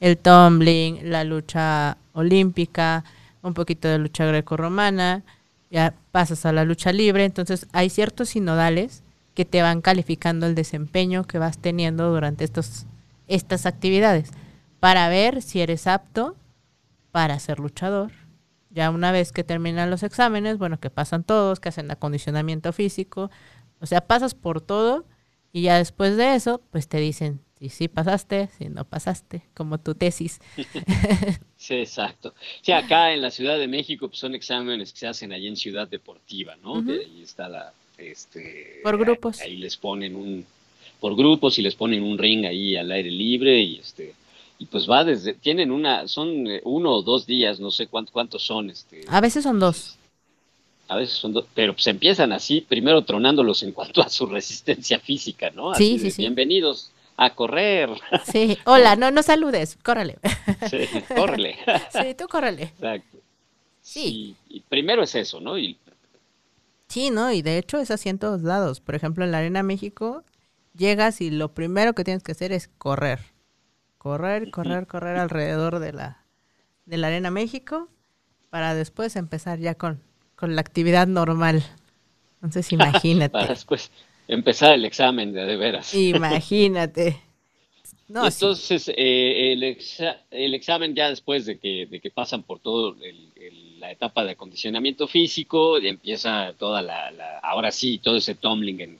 [0.01, 3.05] el tumbling, la lucha olímpica,
[3.43, 5.25] un poquito de lucha greco-romana,
[5.71, 9.03] ya pasas a la lucha libre, entonces hay ciertos sinodales
[9.35, 12.87] que te van calificando el desempeño que vas teniendo durante estos,
[13.27, 14.31] estas actividades
[14.81, 16.37] para ver si eres apto
[17.11, 18.12] para ser luchador
[18.70, 23.31] ya una vez que terminan los exámenes, bueno, que pasan todos, que hacen acondicionamiento físico,
[23.81, 25.07] o sea, pasas por todo
[25.52, 29.78] y ya después de eso, pues te dicen si sí pasaste, si no pasaste, como
[29.78, 30.40] tu tesis.
[31.57, 32.35] sí, exacto.
[32.62, 35.57] Sí, acá en la Ciudad de México pues, son exámenes que se hacen allí en
[35.57, 36.76] Ciudad Deportiva, ¿no?
[36.76, 37.72] Ahí está la...
[37.96, 39.40] Este, por grupos.
[39.40, 40.46] Ahí les ponen un...
[41.00, 44.14] Por grupos y les ponen un ring ahí al aire libre y este
[44.59, 48.12] y pues va desde, tienen una, son eh, uno o dos días, no sé cuántos,
[48.12, 48.71] cuántos son.
[48.71, 49.97] Este, a veces son dos.
[50.88, 54.99] A veces son dos, pero pues empiezan así, primero tronándolos en cuanto a su resistencia
[54.99, 55.75] física, ¿no?
[55.75, 56.23] sí, sí, sí.
[56.23, 57.90] Bienvenidos a correr.
[58.25, 60.18] Sí, hola, no, no saludes, córrele.
[60.68, 60.79] Sí,
[61.14, 61.57] córrele.
[61.92, 62.64] Sí, tú córrele.
[62.64, 63.18] Exacto.
[63.81, 64.35] Sí.
[64.49, 65.59] Y, primero es eso, ¿no?
[65.59, 65.77] Y,
[66.88, 67.33] sí, ¿no?
[67.33, 68.81] Y de hecho es así en todos lados.
[68.81, 70.25] Por ejemplo, en la Arena México,
[70.77, 73.38] llegas y lo primero que tienes que hacer es correr
[73.99, 76.25] correr, correr, correr alrededor de la,
[76.87, 77.89] de la Arena México
[78.51, 80.01] para después empezar ya con,
[80.37, 81.63] con la actividad normal.
[82.37, 83.31] Entonces imagínate.
[83.33, 83.91] para después
[84.27, 85.93] empezar el examen de, de veras.
[85.95, 87.21] Imagínate.
[88.09, 89.63] entonces eh, el,
[90.31, 92.97] el, examen ya después de que, de que pasan por todo
[93.79, 98.99] la etapa de acondicionamiento físico, empieza toda la, ahora sí, todo ese tumbling en,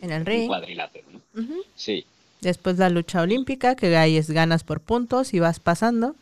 [0.00, 0.46] en, el ring.
[0.46, 1.06] cuadrilátero.
[1.12, 1.44] ¿no?
[1.74, 2.04] Sí.
[2.40, 6.14] Después la lucha olímpica, que ahí es ganas por puntos y vas pasando.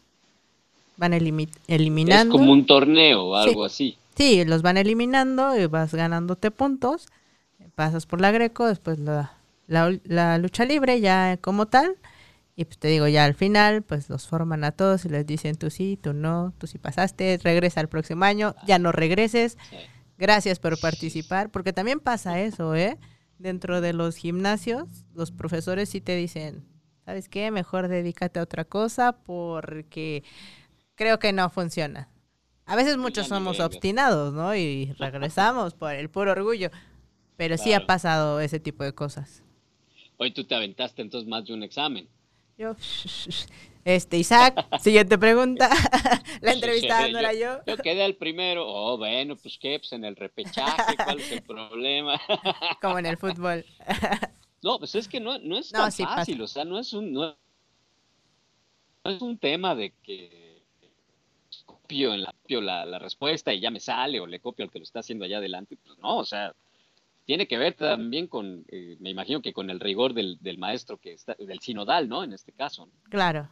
[0.96, 2.34] Van eliminando.
[2.34, 3.98] Es como un torneo o algo así.
[4.16, 7.08] Sí, los van eliminando y vas ganándote puntos.
[7.74, 11.96] Pasas por la Greco, después la, la, lucha libre ya como tal.
[12.56, 15.56] Y pues te digo, ya al final, pues los forman a todos y les dicen
[15.56, 19.58] tú sí, tú no, tú sí pasaste, regresa el próximo año, ya no regreses.
[20.16, 22.96] Gracias por participar, porque también pasa eso, ¿eh?
[23.38, 26.64] Dentro de los gimnasios, los profesores sí te dicen,
[27.04, 27.50] ¿sabes qué?
[27.50, 30.24] Mejor dedícate a otra cosa porque
[30.94, 32.08] creo que no funciona.
[32.64, 34.54] A veces muchos somos obstinados, ¿no?
[34.56, 36.70] Y regresamos por el puro orgullo.
[37.36, 39.42] Pero sí ha pasado ese tipo de cosas.
[40.16, 42.08] Hoy tú te aventaste entonces más de un examen.
[42.56, 42.74] Yo,
[43.86, 45.70] este, Isaac, siguiente pregunta.
[46.40, 47.60] La entrevistada no era yo.
[47.68, 48.66] Yo quedé al primero.
[48.66, 52.20] Oh, bueno, pues qué, pues en el repechaje, ¿cuál es el problema?
[52.82, 53.64] Como en el fútbol.
[54.60, 57.36] No, pues es que no, no es tan fácil, o sea, no es un, no,
[59.04, 60.64] es un tema de que
[61.64, 64.84] copio en la, la, respuesta y ya me sale o le copio al que lo
[64.84, 65.76] está haciendo allá adelante.
[65.76, 66.52] Pues no, o sea,
[67.24, 70.98] tiene que ver también con, eh, me imagino que con el rigor del, del maestro
[70.98, 72.24] que está, del sinodal, ¿no?
[72.24, 72.88] En este caso.
[73.08, 73.48] Claro.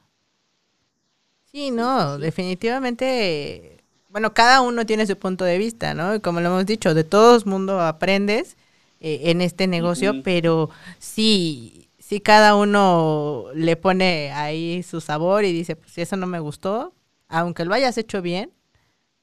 [1.55, 6.21] Sí, no, definitivamente, bueno, cada uno tiene su punto de vista, ¿no?
[6.21, 8.57] Como lo hemos dicho, de todos mundo aprendes
[8.99, 15.53] eh, en este negocio, pero sí, sí cada uno le pone ahí su sabor y
[15.53, 16.93] dice, pues si eso no me gustó,
[17.29, 18.51] aunque lo hayas hecho bien,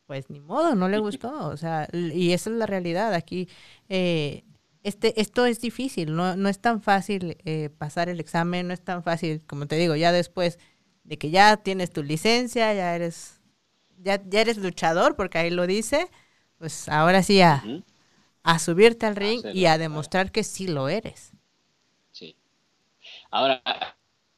[0.05, 3.49] pues ni modo, no le gustó, o sea, y esa es la realidad aquí.
[3.89, 4.45] Eh,
[4.83, 8.81] este, esto es difícil, no, no es tan fácil eh, pasar el examen, no es
[8.81, 10.59] tan fácil, como te digo, ya después
[11.11, 13.41] de que ya tienes tu licencia, ya eres,
[13.97, 16.07] ya, ya eres luchador, porque ahí lo dice,
[16.57, 17.61] pues ahora sí a,
[18.43, 21.33] a subirte al ring y a demostrar que sí lo eres.
[22.13, 22.33] Sí.
[23.29, 23.61] Ahora,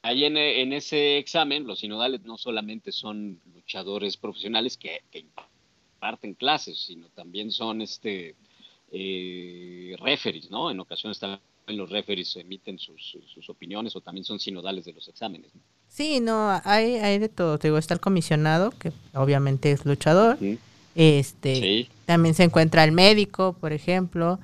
[0.02, 6.34] ahí en, en, ese examen, los sinodales no solamente son luchadores profesionales que, que imparten
[6.34, 8.34] clases, sino también son este
[8.90, 10.72] eh, referees, ¿no?
[10.72, 15.06] En ocasiones también los referees emiten sus, sus opiniones o también son sinodales de los
[15.06, 15.54] exámenes.
[15.54, 15.60] ¿no?
[15.94, 17.56] Sí, no, hay, hay de todo.
[17.56, 20.36] Te digo, está el comisionado, que obviamente es luchador.
[20.96, 24.40] Este, También se encuentra el médico, por ejemplo.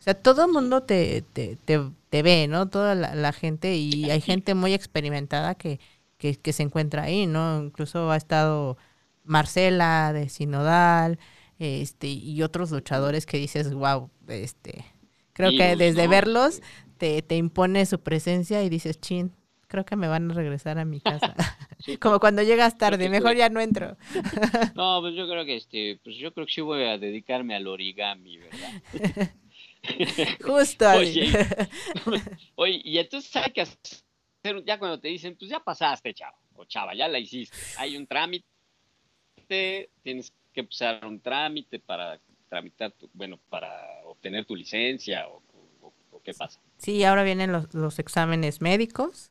[0.00, 2.68] O sea, todo el mundo te, te, te, ve, ¿no?
[2.68, 5.78] Toda la, gente y hay gente muy experimentada que,
[6.16, 7.62] que, que, se encuentra ahí, ¿no?
[7.62, 8.76] Incluso ha estado
[9.22, 11.20] Marcela de Sinodal,
[11.60, 14.84] este, y otros luchadores que dices, wow, este,
[15.32, 16.60] creo que desde verlos
[16.96, 19.32] te, te impone su presencia y dices, chin,
[19.68, 21.34] creo que me van a regresar a mi casa.
[22.00, 23.96] Como cuando llegas tarde, mejor ya no entro.
[24.74, 27.66] no, pues yo creo que este, pues yo creo que sí voy a dedicarme al
[27.66, 29.30] origami, ¿verdad?
[30.44, 30.90] Justo.
[30.90, 31.30] Oye,
[32.56, 36.64] oye, y entonces hay que hacer, ya cuando te dicen, pues ya pasaste, chavo, o
[36.64, 37.56] chava, ya la hiciste.
[37.78, 38.44] Hay un trámite,
[40.02, 43.70] tienes que empezar un trámite para tramitar, tu, bueno, para
[44.04, 45.42] obtener tu licencia o,
[46.24, 46.60] qué pasa.
[46.76, 49.30] Sí, ahora vienen los, los exámenes médicos.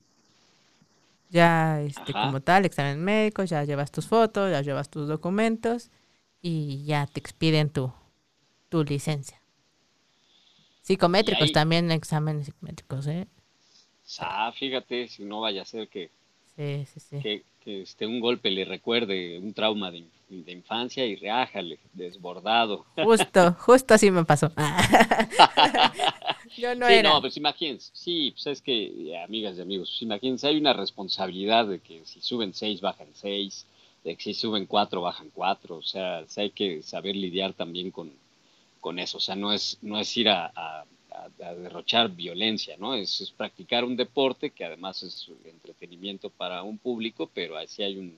[1.29, 5.91] Ya, este, como tal, exámenes médicos, ya llevas tus fotos, ya llevas tus documentos
[6.41, 7.91] y ya te expiden tu,
[8.69, 9.41] tu licencia.
[10.81, 13.27] Psicométricos también, exámenes psicométricos, ¿eh?
[14.19, 16.09] Ah, fíjate, si no vaya a ser que,
[16.55, 17.19] sí, sí, sí.
[17.19, 17.43] que,
[17.81, 22.85] este, un golpe le recuerde un trauma de, infancia y reájale, desbordado.
[22.95, 24.53] Justo, justo así me pasó.
[26.57, 30.47] Yo no sí, no, pues imagínense, sí, pues es que, amigas y amigos, pues imagínense,
[30.47, 33.65] hay una responsabilidad de que si suben seis, bajan seis,
[34.03, 38.11] de que si suben cuatro, bajan cuatro, o sea, hay que saber lidiar también con,
[38.79, 39.17] con eso.
[39.17, 40.85] O sea, no es, no es ir a,
[41.37, 42.93] derrochar violencia, ¿no?
[42.93, 48.17] Es, practicar un deporte que además es entretenimiento para un público, pero así hay un,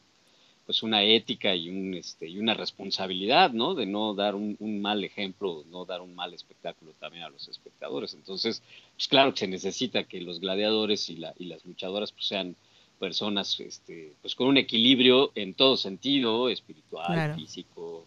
[0.69, 3.73] pues una ética y, un, este, y una responsabilidad, ¿no?
[3.73, 8.13] De no dar un, mal ejemplo, no dar un mal espectáculo también a los espectadores.
[8.13, 8.61] Entonces,
[8.95, 12.55] pues claro que se necesita que los gladiadores y, la, y las luchadoras pues sean
[12.99, 18.05] personas este, pues con un equilibrio en todo sentido, espiritual, físico,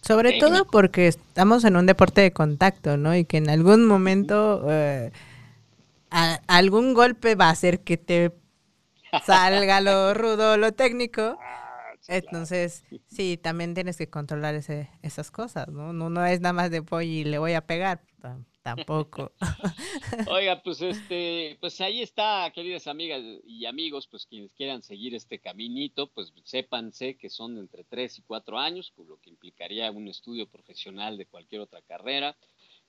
[0.00, 3.16] sobre todo porque estamos en un deporte de contacto, ¿no?
[3.16, 5.10] Y que en algún momento eh,
[6.46, 8.30] algún golpe va a hacer que te
[9.26, 11.36] salga lo rudo, lo técnico.
[12.10, 15.92] Entonces, sí, también tienes que controlar ese, esas cosas, ¿no?
[15.92, 16.10] ¿no?
[16.10, 18.02] No es nada más de pollo y le voy a pegar.
[18.62, 19.32] Tampoco.
[20.28, 25.38] Oiga, pues este, pues ahí está, queridas amigas y amigos, pues quienes quieran seguir este
[25.38, 30.08] caminito, pues sépanse que son entre 3 y 4 años, con lo que implicaría un
[30.08, 32.36] estudio profesional de cualquier otra carrera,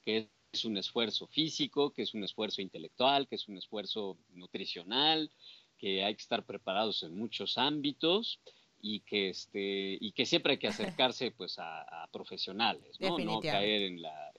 [0.01, 5.31] que es un esfuerzo físico, que es un esfuerzo intelectual, que es un esfuerzo nutricional,
[5.77, 8.41] que hay que estar preparados en muchos ámbitos
[8.81, 13.17] y que este y que siempre hay que acercarse pues a, profesionales, ¿no?
[13.19, 14.31] No caer en la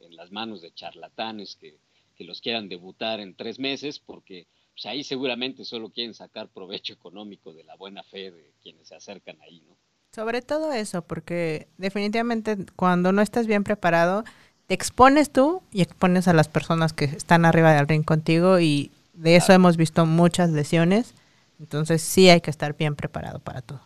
[0.00, 1.78] en las manos de charlatanes que,
[2.20, 7.52] los quieran debutar en tres meses, porque pues, ahí seguramente solo quieren sacar provecho económico
[7.52, 9.76] de la buena fe de quienes se acercan ahí, ¿no?
[10.12, 14.24] Sobre todo eso, porque definitivamente cuando no estás bien preparado,
[14.66, 18.90] te expones tú y expones a las personas que están arriba del ring contigo y
[19.12, 21.14] de eso hemos visto muchas lesiones,
[21.58, 23.80] entonces sí hay que estar bien preparado para todo.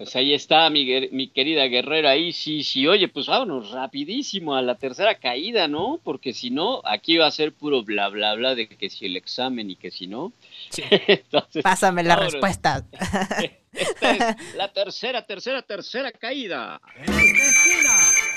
[0.00, 4.62] Pues ahí está mi, mi, querida guerrera, ahí sí, sí, oye, pues vámonos rapidísimo a
[4.62, 6.00] la tercera caída, ¿no?
[6.02, 9.16] Porque si no, aquí va a ser puro bla, bla, bla de que si el
[9.16, 10.32] examen y que si no.
[11.62, 12.82] Pásame la respuesta.
[13.72, 16.80] Esta es la tercera, tercera, tercera caída.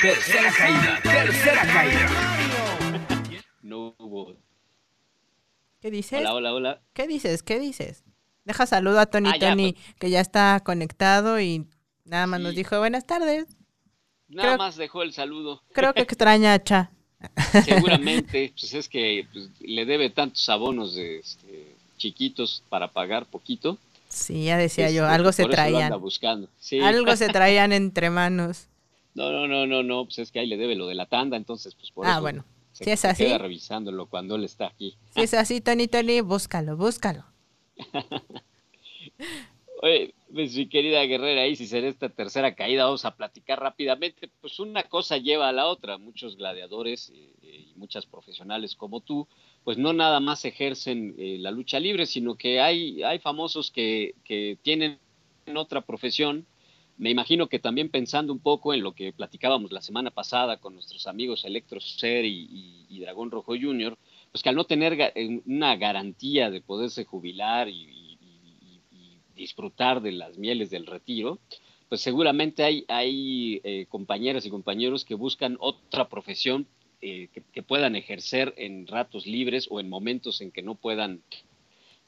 [0.01, 2.09] Tercera caída, tercera caída.
[3.61, 4.35] No hubo.
[5.79, 6.19] ¿Qué dices?
[6.19, 6.81] Hola, hola, hola.
[6.91, 7.41] ¿Qué dices?
[7.41, 8.03] ¿Qué dices?
[8.45, 9.95] Deja saludo a Tony ah, Tony, pues.
[9.99, 11.65] que ya está conectado y
[12.03, 13.45] nada más nos dijo buenas tardes.
[14.27, 15.61] Nada más dejó el saludo.
[15.73, 16.91] Creo que extraña a Cha.
[17.65, 23.77] Seguramente, pues es que pues, le debe tantos abonos de este, chiquitos para pagar poquito.
[24.09, 25.99] Sí, ya decía yo, este, algo se traían.
[25.99, 26.49] buscando.
[26.83, 28.67] Algo se traían entre manos.
[29.15, 31.37] No, no, no, no, no, pues es que ahí le debe lo de la tanda,
[31.37, 32.45] entonces pues por ah, eso bueno.
[32.73, 33.23] Se, si es así.
[33.25, 34.97] queda revisándolo cuando él está aquí.
[35.13, 37.32] Si es así, Tony Tony, búscalo, búscalo.
[39.83, 44.29] Oye, pues mi querida guerrera, ahí si será esta tercera caída, vamos a platicar rápidamente.
[44.39, 45.97] Pues una cosa lleva a la otra.
[45.97, 49.27] Muchos gladiadores eh, eh, y muchas profesionales como tú,
[49.65, 54.15] pues no nada más ejercen eh, la lucha libre, sino que hay, hay famosos que,
[54.23, 54.99] que tienen
[55.53, 56.45] otra profesión.
[56.97, 60.75] Me imagino que también pensando un poco en lo que platicábamos la semana pasada con
[60.75, 63.97] nuestros amigos Electro Ser y, y Dragón Rojo Jr.,
[64.33, 65.13] pues que al no tener
[65.45, 68.01] una garantía de poderse jubilar y,
[69.35, 71.39] disfrutar de las mieles del retiro,
[71.89, 76.67] pues seguramente hay, hay eh, compañeras y compañeros que buscan otra profesión
[77.01, 81.21] eh, que, puedan ejercer en ratos libres o en momentos en que no puedan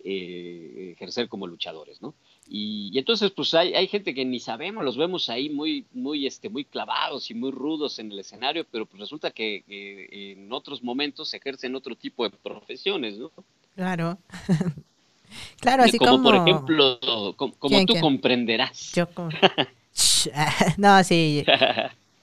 [0.06, 2.14] ejercer como luchadores, ¿no?
[2.48, 6.48] Y, entonces, pues hay, hay, gente que ni sabemos, los vemos ahí muy, muy, este,
[6.48, 11.34] muy clavados y muy rudos en el escenario, pero pues resulta que en otros momentos
[11.34, 13.32] ejercen otro tipo de profesiones, ¿no?
[13.76, 14.20] Claro.
[15.60, 16.24] claro, así como, como...
[16.24, 17.00] por ejemplo,
[17.36, 18.92] como, tú comprenderás.
[18.94, 19.08] Yo
[20.78, 21.46] no, sí.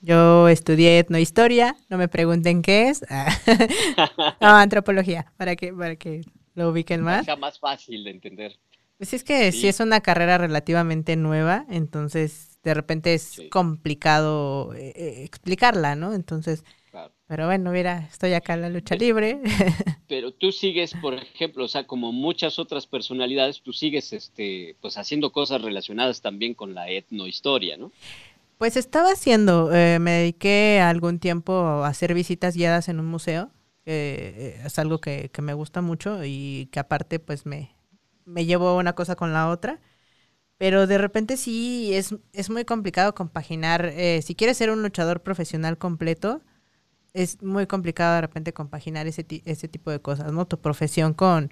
[0.03, 3.05] Yo estudié etnohistoria, no me pregunten qué es.
[4.41, 6.23] no, antropología, para que, para que
[6.55, 7.25] lo ubiquen más.
[7.25, 8.59] Sea más fácil de entender.
[8.99, 9.67] Pues es que sí.
[9.67, 16.15] es una carrera relativamente nueva, entonces de repente es complicado eh, eh, explicarla, ¿no?
[16.15, 16.63] Entonces,
[17.27, 19.41] pero bueno, mira, estoy acá en la lucha libre.
[20.07, 24.99] Pero tú sigues, por ejemplo, o sea, como muchas otras personalidades, tú sigues, este, pues
[24.99, 27.91] haciendo cosas relacionadas también con la etnohistoria, ¿no?
[28.59, 33.51] Pues estaba haciendo, eh, me dediqué algún tiempo a hacer visitas guiadas en un museo,
[33.85, 37.75] que es algo que, que me gusta mucho y que aparte pues me,
[38.25, 39.81] me llevo una cosa con la otra.
[40.59, 43.87] Pero de repente sí es, es muy complicado compaginar.
[43.87, 46.41] Eh, si quieres ser un luchador profesional completo,
[47.15, 50.47] es muy complicado de repente compaginar ese, ese tipo de cosas, ¿no?
[50.47, 51.51] Tu profesión con,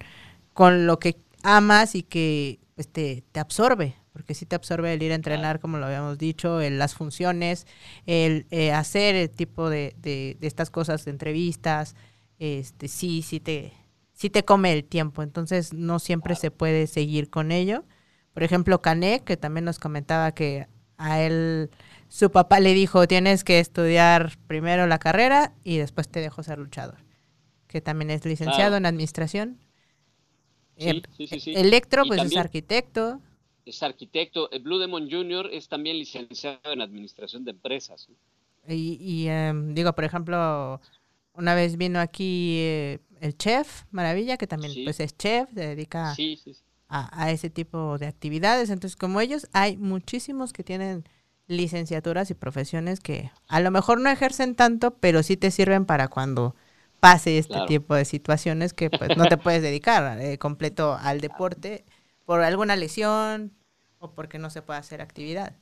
[0.53, 5.11] con lo que amas y que pues, te, absorbe, porque sí te absorbe el ir
[5.11, 7.67] a entrenar, como lo habíamos dicho, el, las funciones,
[8.05, 11.95] el eh, hacer el tipo de, de, de, estas cosas, de entrevistas,
[12.41, 13.71] este, sí, sí te,
[14.13, 17.83] sí te come el tiempo, entonces no siempre se puede seguir con ello.
[18.33, 20.67] Por ejemplo, Canek, que también nos comentaba que
[20.97, 21.69] a él
[22.07, 26.57] su papá le dijo, tienes que estudiar primero la carrera y después te dejo ser
[26.57, 26.97] luchador,
[27.67, 29.59] que también es licenciado en administración.
[30.77, 33.21] Sí, sí, sí, Electro, pues es arquitecto.
[33.67, 34.49] Es arquitecto.
[34.63, 35.47] Blue Demon Jr.
[35.53, 38.09] es también licenciado en administración de empresas.
[38.67, 40.81] Y, em, digo, por ejemplo,
[41.33, 46.15] una vez vino aquí eh, el chef, Maravilla, que también pues es chef, se dedica
[46.87, 48.69] a, a, ese tipo de actividades.
[48.69, 51.03] Entonces, como ellos, hay muchísimos que tienen
[51.47, 56.07] licenciaturas y profesiones que a lo mejor no ejercen tanto, pero sí te sirven para
[56.07, 56.55] cuando
[56.99, 61.83] pase este tipo de situaciones que pues no te puedes dedicar eh, completo al deporte
[62.25, 63.53] por alguna lesión
[63.97, 65.55] o porque no se puede hacer actividad.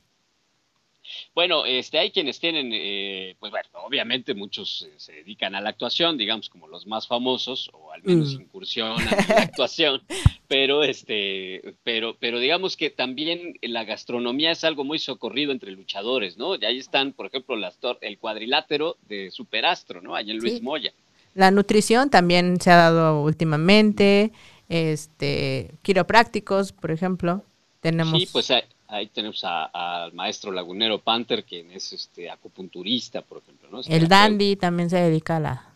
[1.34, 5.70] Bueno, este, hay quienes tienen, eh, pues bueno, obviamente muchos eh, se dedican a la
[5.70, 8.42] actuación, digamos como los más famosos, o al menos mm.
[8.42, 10.02] incursionan en la actuación,
[10.48, 16.36] pero este, pero, pero digamos que también la gastronomía es algo muy socorrido entre luchadores,
[16.36, 16.54] ¿no?
[16.56, 20.14] Y ahí están, por ejemplo, las el cuadrilátero de Superastro, ¿no?
[20.14, 20.92] Allá en Luis Moya.
[21.34, 24.32] La nutrición también se ha dado últimamente,
[24.68, 27.44] este, quiroprácticos, por ejemplo,
[27.80, 28.20] tenemos.
[28.20, 33.68] Sí, pues hay, Ahí tenemos al maestro lagunero Panther, quien es este acupunturista, por ejemplo.
[33.70, 33.80] ¿no?
[33.86, 35.68] el Dandy también se dedica a la,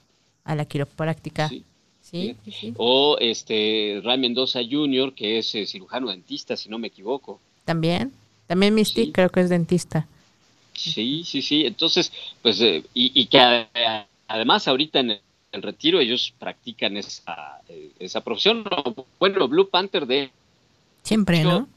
[0.44, 1.48] a la quiropráctica.
[1.48, 1.64] Sí.
[2.02, 2.36] ¿Sí?
[2.76, 7.40] O este Ray Mendoza Jr., que es eh, cirujano dentista, si no me equivoco.
[7.64, 8.12] También.
[8.46, 10.06] También Mystic creo que es dentista.
[10.74, 11.64] Sí, sí, sí.
[11.64, 12.12] Entonces,
[12.42, 13.66] pues, eh, y, que
[14.28, 15.18] además ahorita en
[15.52, 18.64] el, retiro ellos practican esa, eh, esa profesión.
[19.18, 20.30] Bueno, Blue Panther de...
[21.02, 21.68] Siempre, ¿no?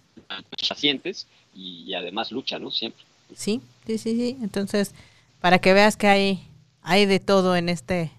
[0.67, 2.71] Pacientes y, además lucha, ¿no?
[2.71, 3.03] Siempre.
[3.35, 4.37] Sí, sí, sí, sí.
[4.41, 4.93] Entonces,
[5.41, 6.39] para que veas que hay,
[6.81, 8.11] hay de todo en este,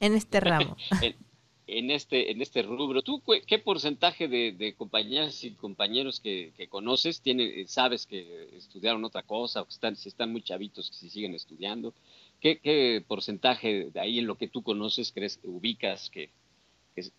[0.00, 0.76] en este ramo.
[1.66, 3.02] en, este, en este rubro.
[3.02, 9.22] ¿Tú qué porcentaje de, de compañeras y compañeros que, conoces tiene, sabes que estudiaron otra
[9.22, 11.92] cosa o que están, si están muy chavitos, que si siguen estudiando?
[12.40, 16.30] ¿Qué, qué porcentaje de ahí en lo que tú conoces crees que ubicas que,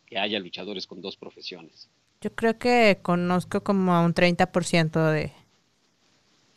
[0.05, 1.89] que haya luchadores con dos profesiones?
[2.21, 5.31] Yo creo que conozco como a un 30% de,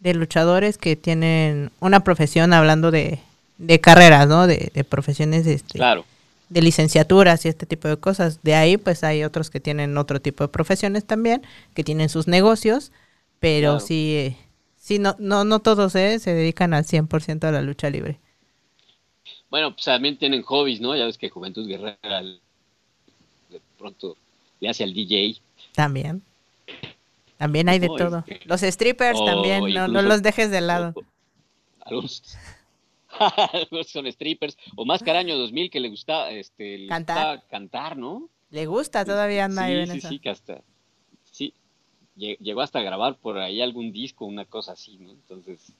[0.00, 3.20] de luchadores que tienen una profesión hablando de,
[3.58, 4.46] de carreras, ¿no?
[4.46, 6.04] De, de profesiones este, claro.
[6.48, 8.42] de licenciaturas y este tipo de cosas.
[8.42, 11.42] De ahí pues hay otros que tienen otro tipo de profesiones también,
[11.74, 12.90] que tienen sus negocios,
[13.38, 14.36] pero sí,
[14.78, 16.18] sí no, no, no todos ¿eh?
[16.18, 18.18] se dedican al 100% a la lucha libre.
[19.50, 20.96] Bueno, pues también tienen hobbies, ¿no?
[20.96, 24.16] Ya ves que Juventud Guerrera de pronto
[24.61, 25.36] le hace al DJ
[25.74, 26.22] también.
[27.36, 28.24] También hay de todo.
[28.44, 30.94] Los strippers también, no, no, los dejes de lado.
[31.80, 32.22] Algunos,
[33.86, 34.56] son strippers.
[34.76, 37.42] O más Caraño 2000 que le gusta, este, cantar.
[37.48, 38.28] cantar, ¿no?
[38.50, 40.62] Le gusta, todavía anda sí, ahí sí, Sí, que hasta,
[41.24, 41.54] sí,
[42.14, 45.10] llegó hasta a grabar por ahí algún disco, una cosa así, ¿no?
[45.10, 45.72] Entonces...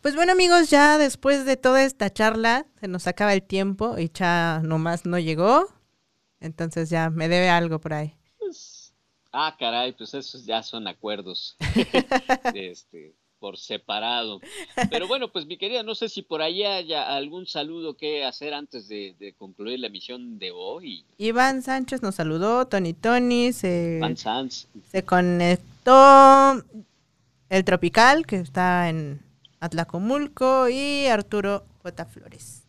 [0.00, 4.10] Pues bueno amigos, ya después de toda esta charla se nos acaba el tiempo y
[4.12, 5.66] ya nomás no llegó.
[6.40, 8.17] Entonces ya me debe algo por ahí.
[9.32, 11.56] Ah, caray, pues esos ya son acuerdos
[12.54, 14.40] este, por separado.
[14.90, 18.54] Pero bueno, pues mi querida, no sé si por ahí haya algún saludo que hacer
[18.54, 21.04] antes de, concluir la emisión de hoy.
[21.18, 24.00] Iván Sánchez nos saludó, Tony Tony se,
[24.90, 26.64] se conectó
[27.48, 29.20] el Tropical, que está en
[29.60, 32.04] Atlacomulco, y Arturo J.
[32.06, 32.67] Flores.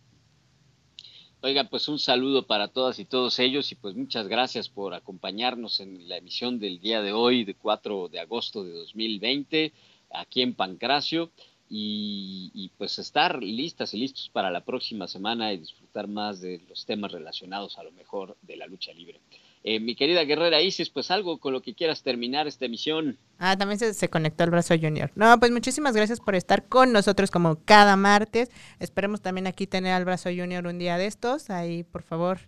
[1.42, 5.80] Oiga, pues un saludo para todas y todos ellos y pues muchas gracias por acompañarnos
[5.80, 9.72] en la emisión del día de hoy, de 4 de agosto de 2020.
[10.12, 11.32] aquí en Pancracio
[11.70, 16.86] y, pues estar listas y listos para la próxima semana y disfrutar más de los
[16.86, 19.22] temas relacionados a lo mejor de la lucha libre.
[19.64, 23.18] Eh, mi querida guerrera Isis, pues algo con lo que quieras terminar esta emisión.
[23.38, 25.12] Ah, también se, se, conectó el brazo junior.
[25.16, 28.50] No, pues muchísimas gracias por estar con nosotros como cada martes.
[28.80, 31.50] Esperemos también aquí tener al brazo junior un día de estos.
[31.50, 32.40] Ahí, por favor,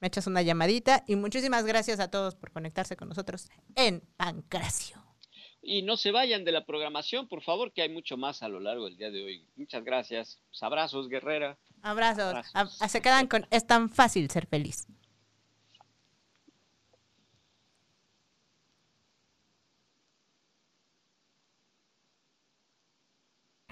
[0.00, 1.02] me echas una llamadita.
[1.06, 5.02] Y muchísimas gracias a todos por conectarse con nosotros en Pancracio.
[5.62, 8.60] Y no se vayan de la programación, por favor, que hay mucho más a lo
[8.60, 9.46] largo del día de hoy.
[9.56, 10.40] Muchas gracias.
[10.48, 11.58] Pues, abrazos, guerrera.
[11.82, 12.46] Abrazos.
[12.88, 14.86] se quedan con Es tan fácil ser feliz.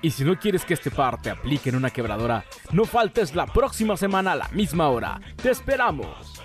[0.00, 3.96] Y si no quieres que este parte aplique en una quebradora, no faltes la próxima
[3.96, 5.20] semana a la misma hora.
[5.42, 6.40] ¡Te esperamos!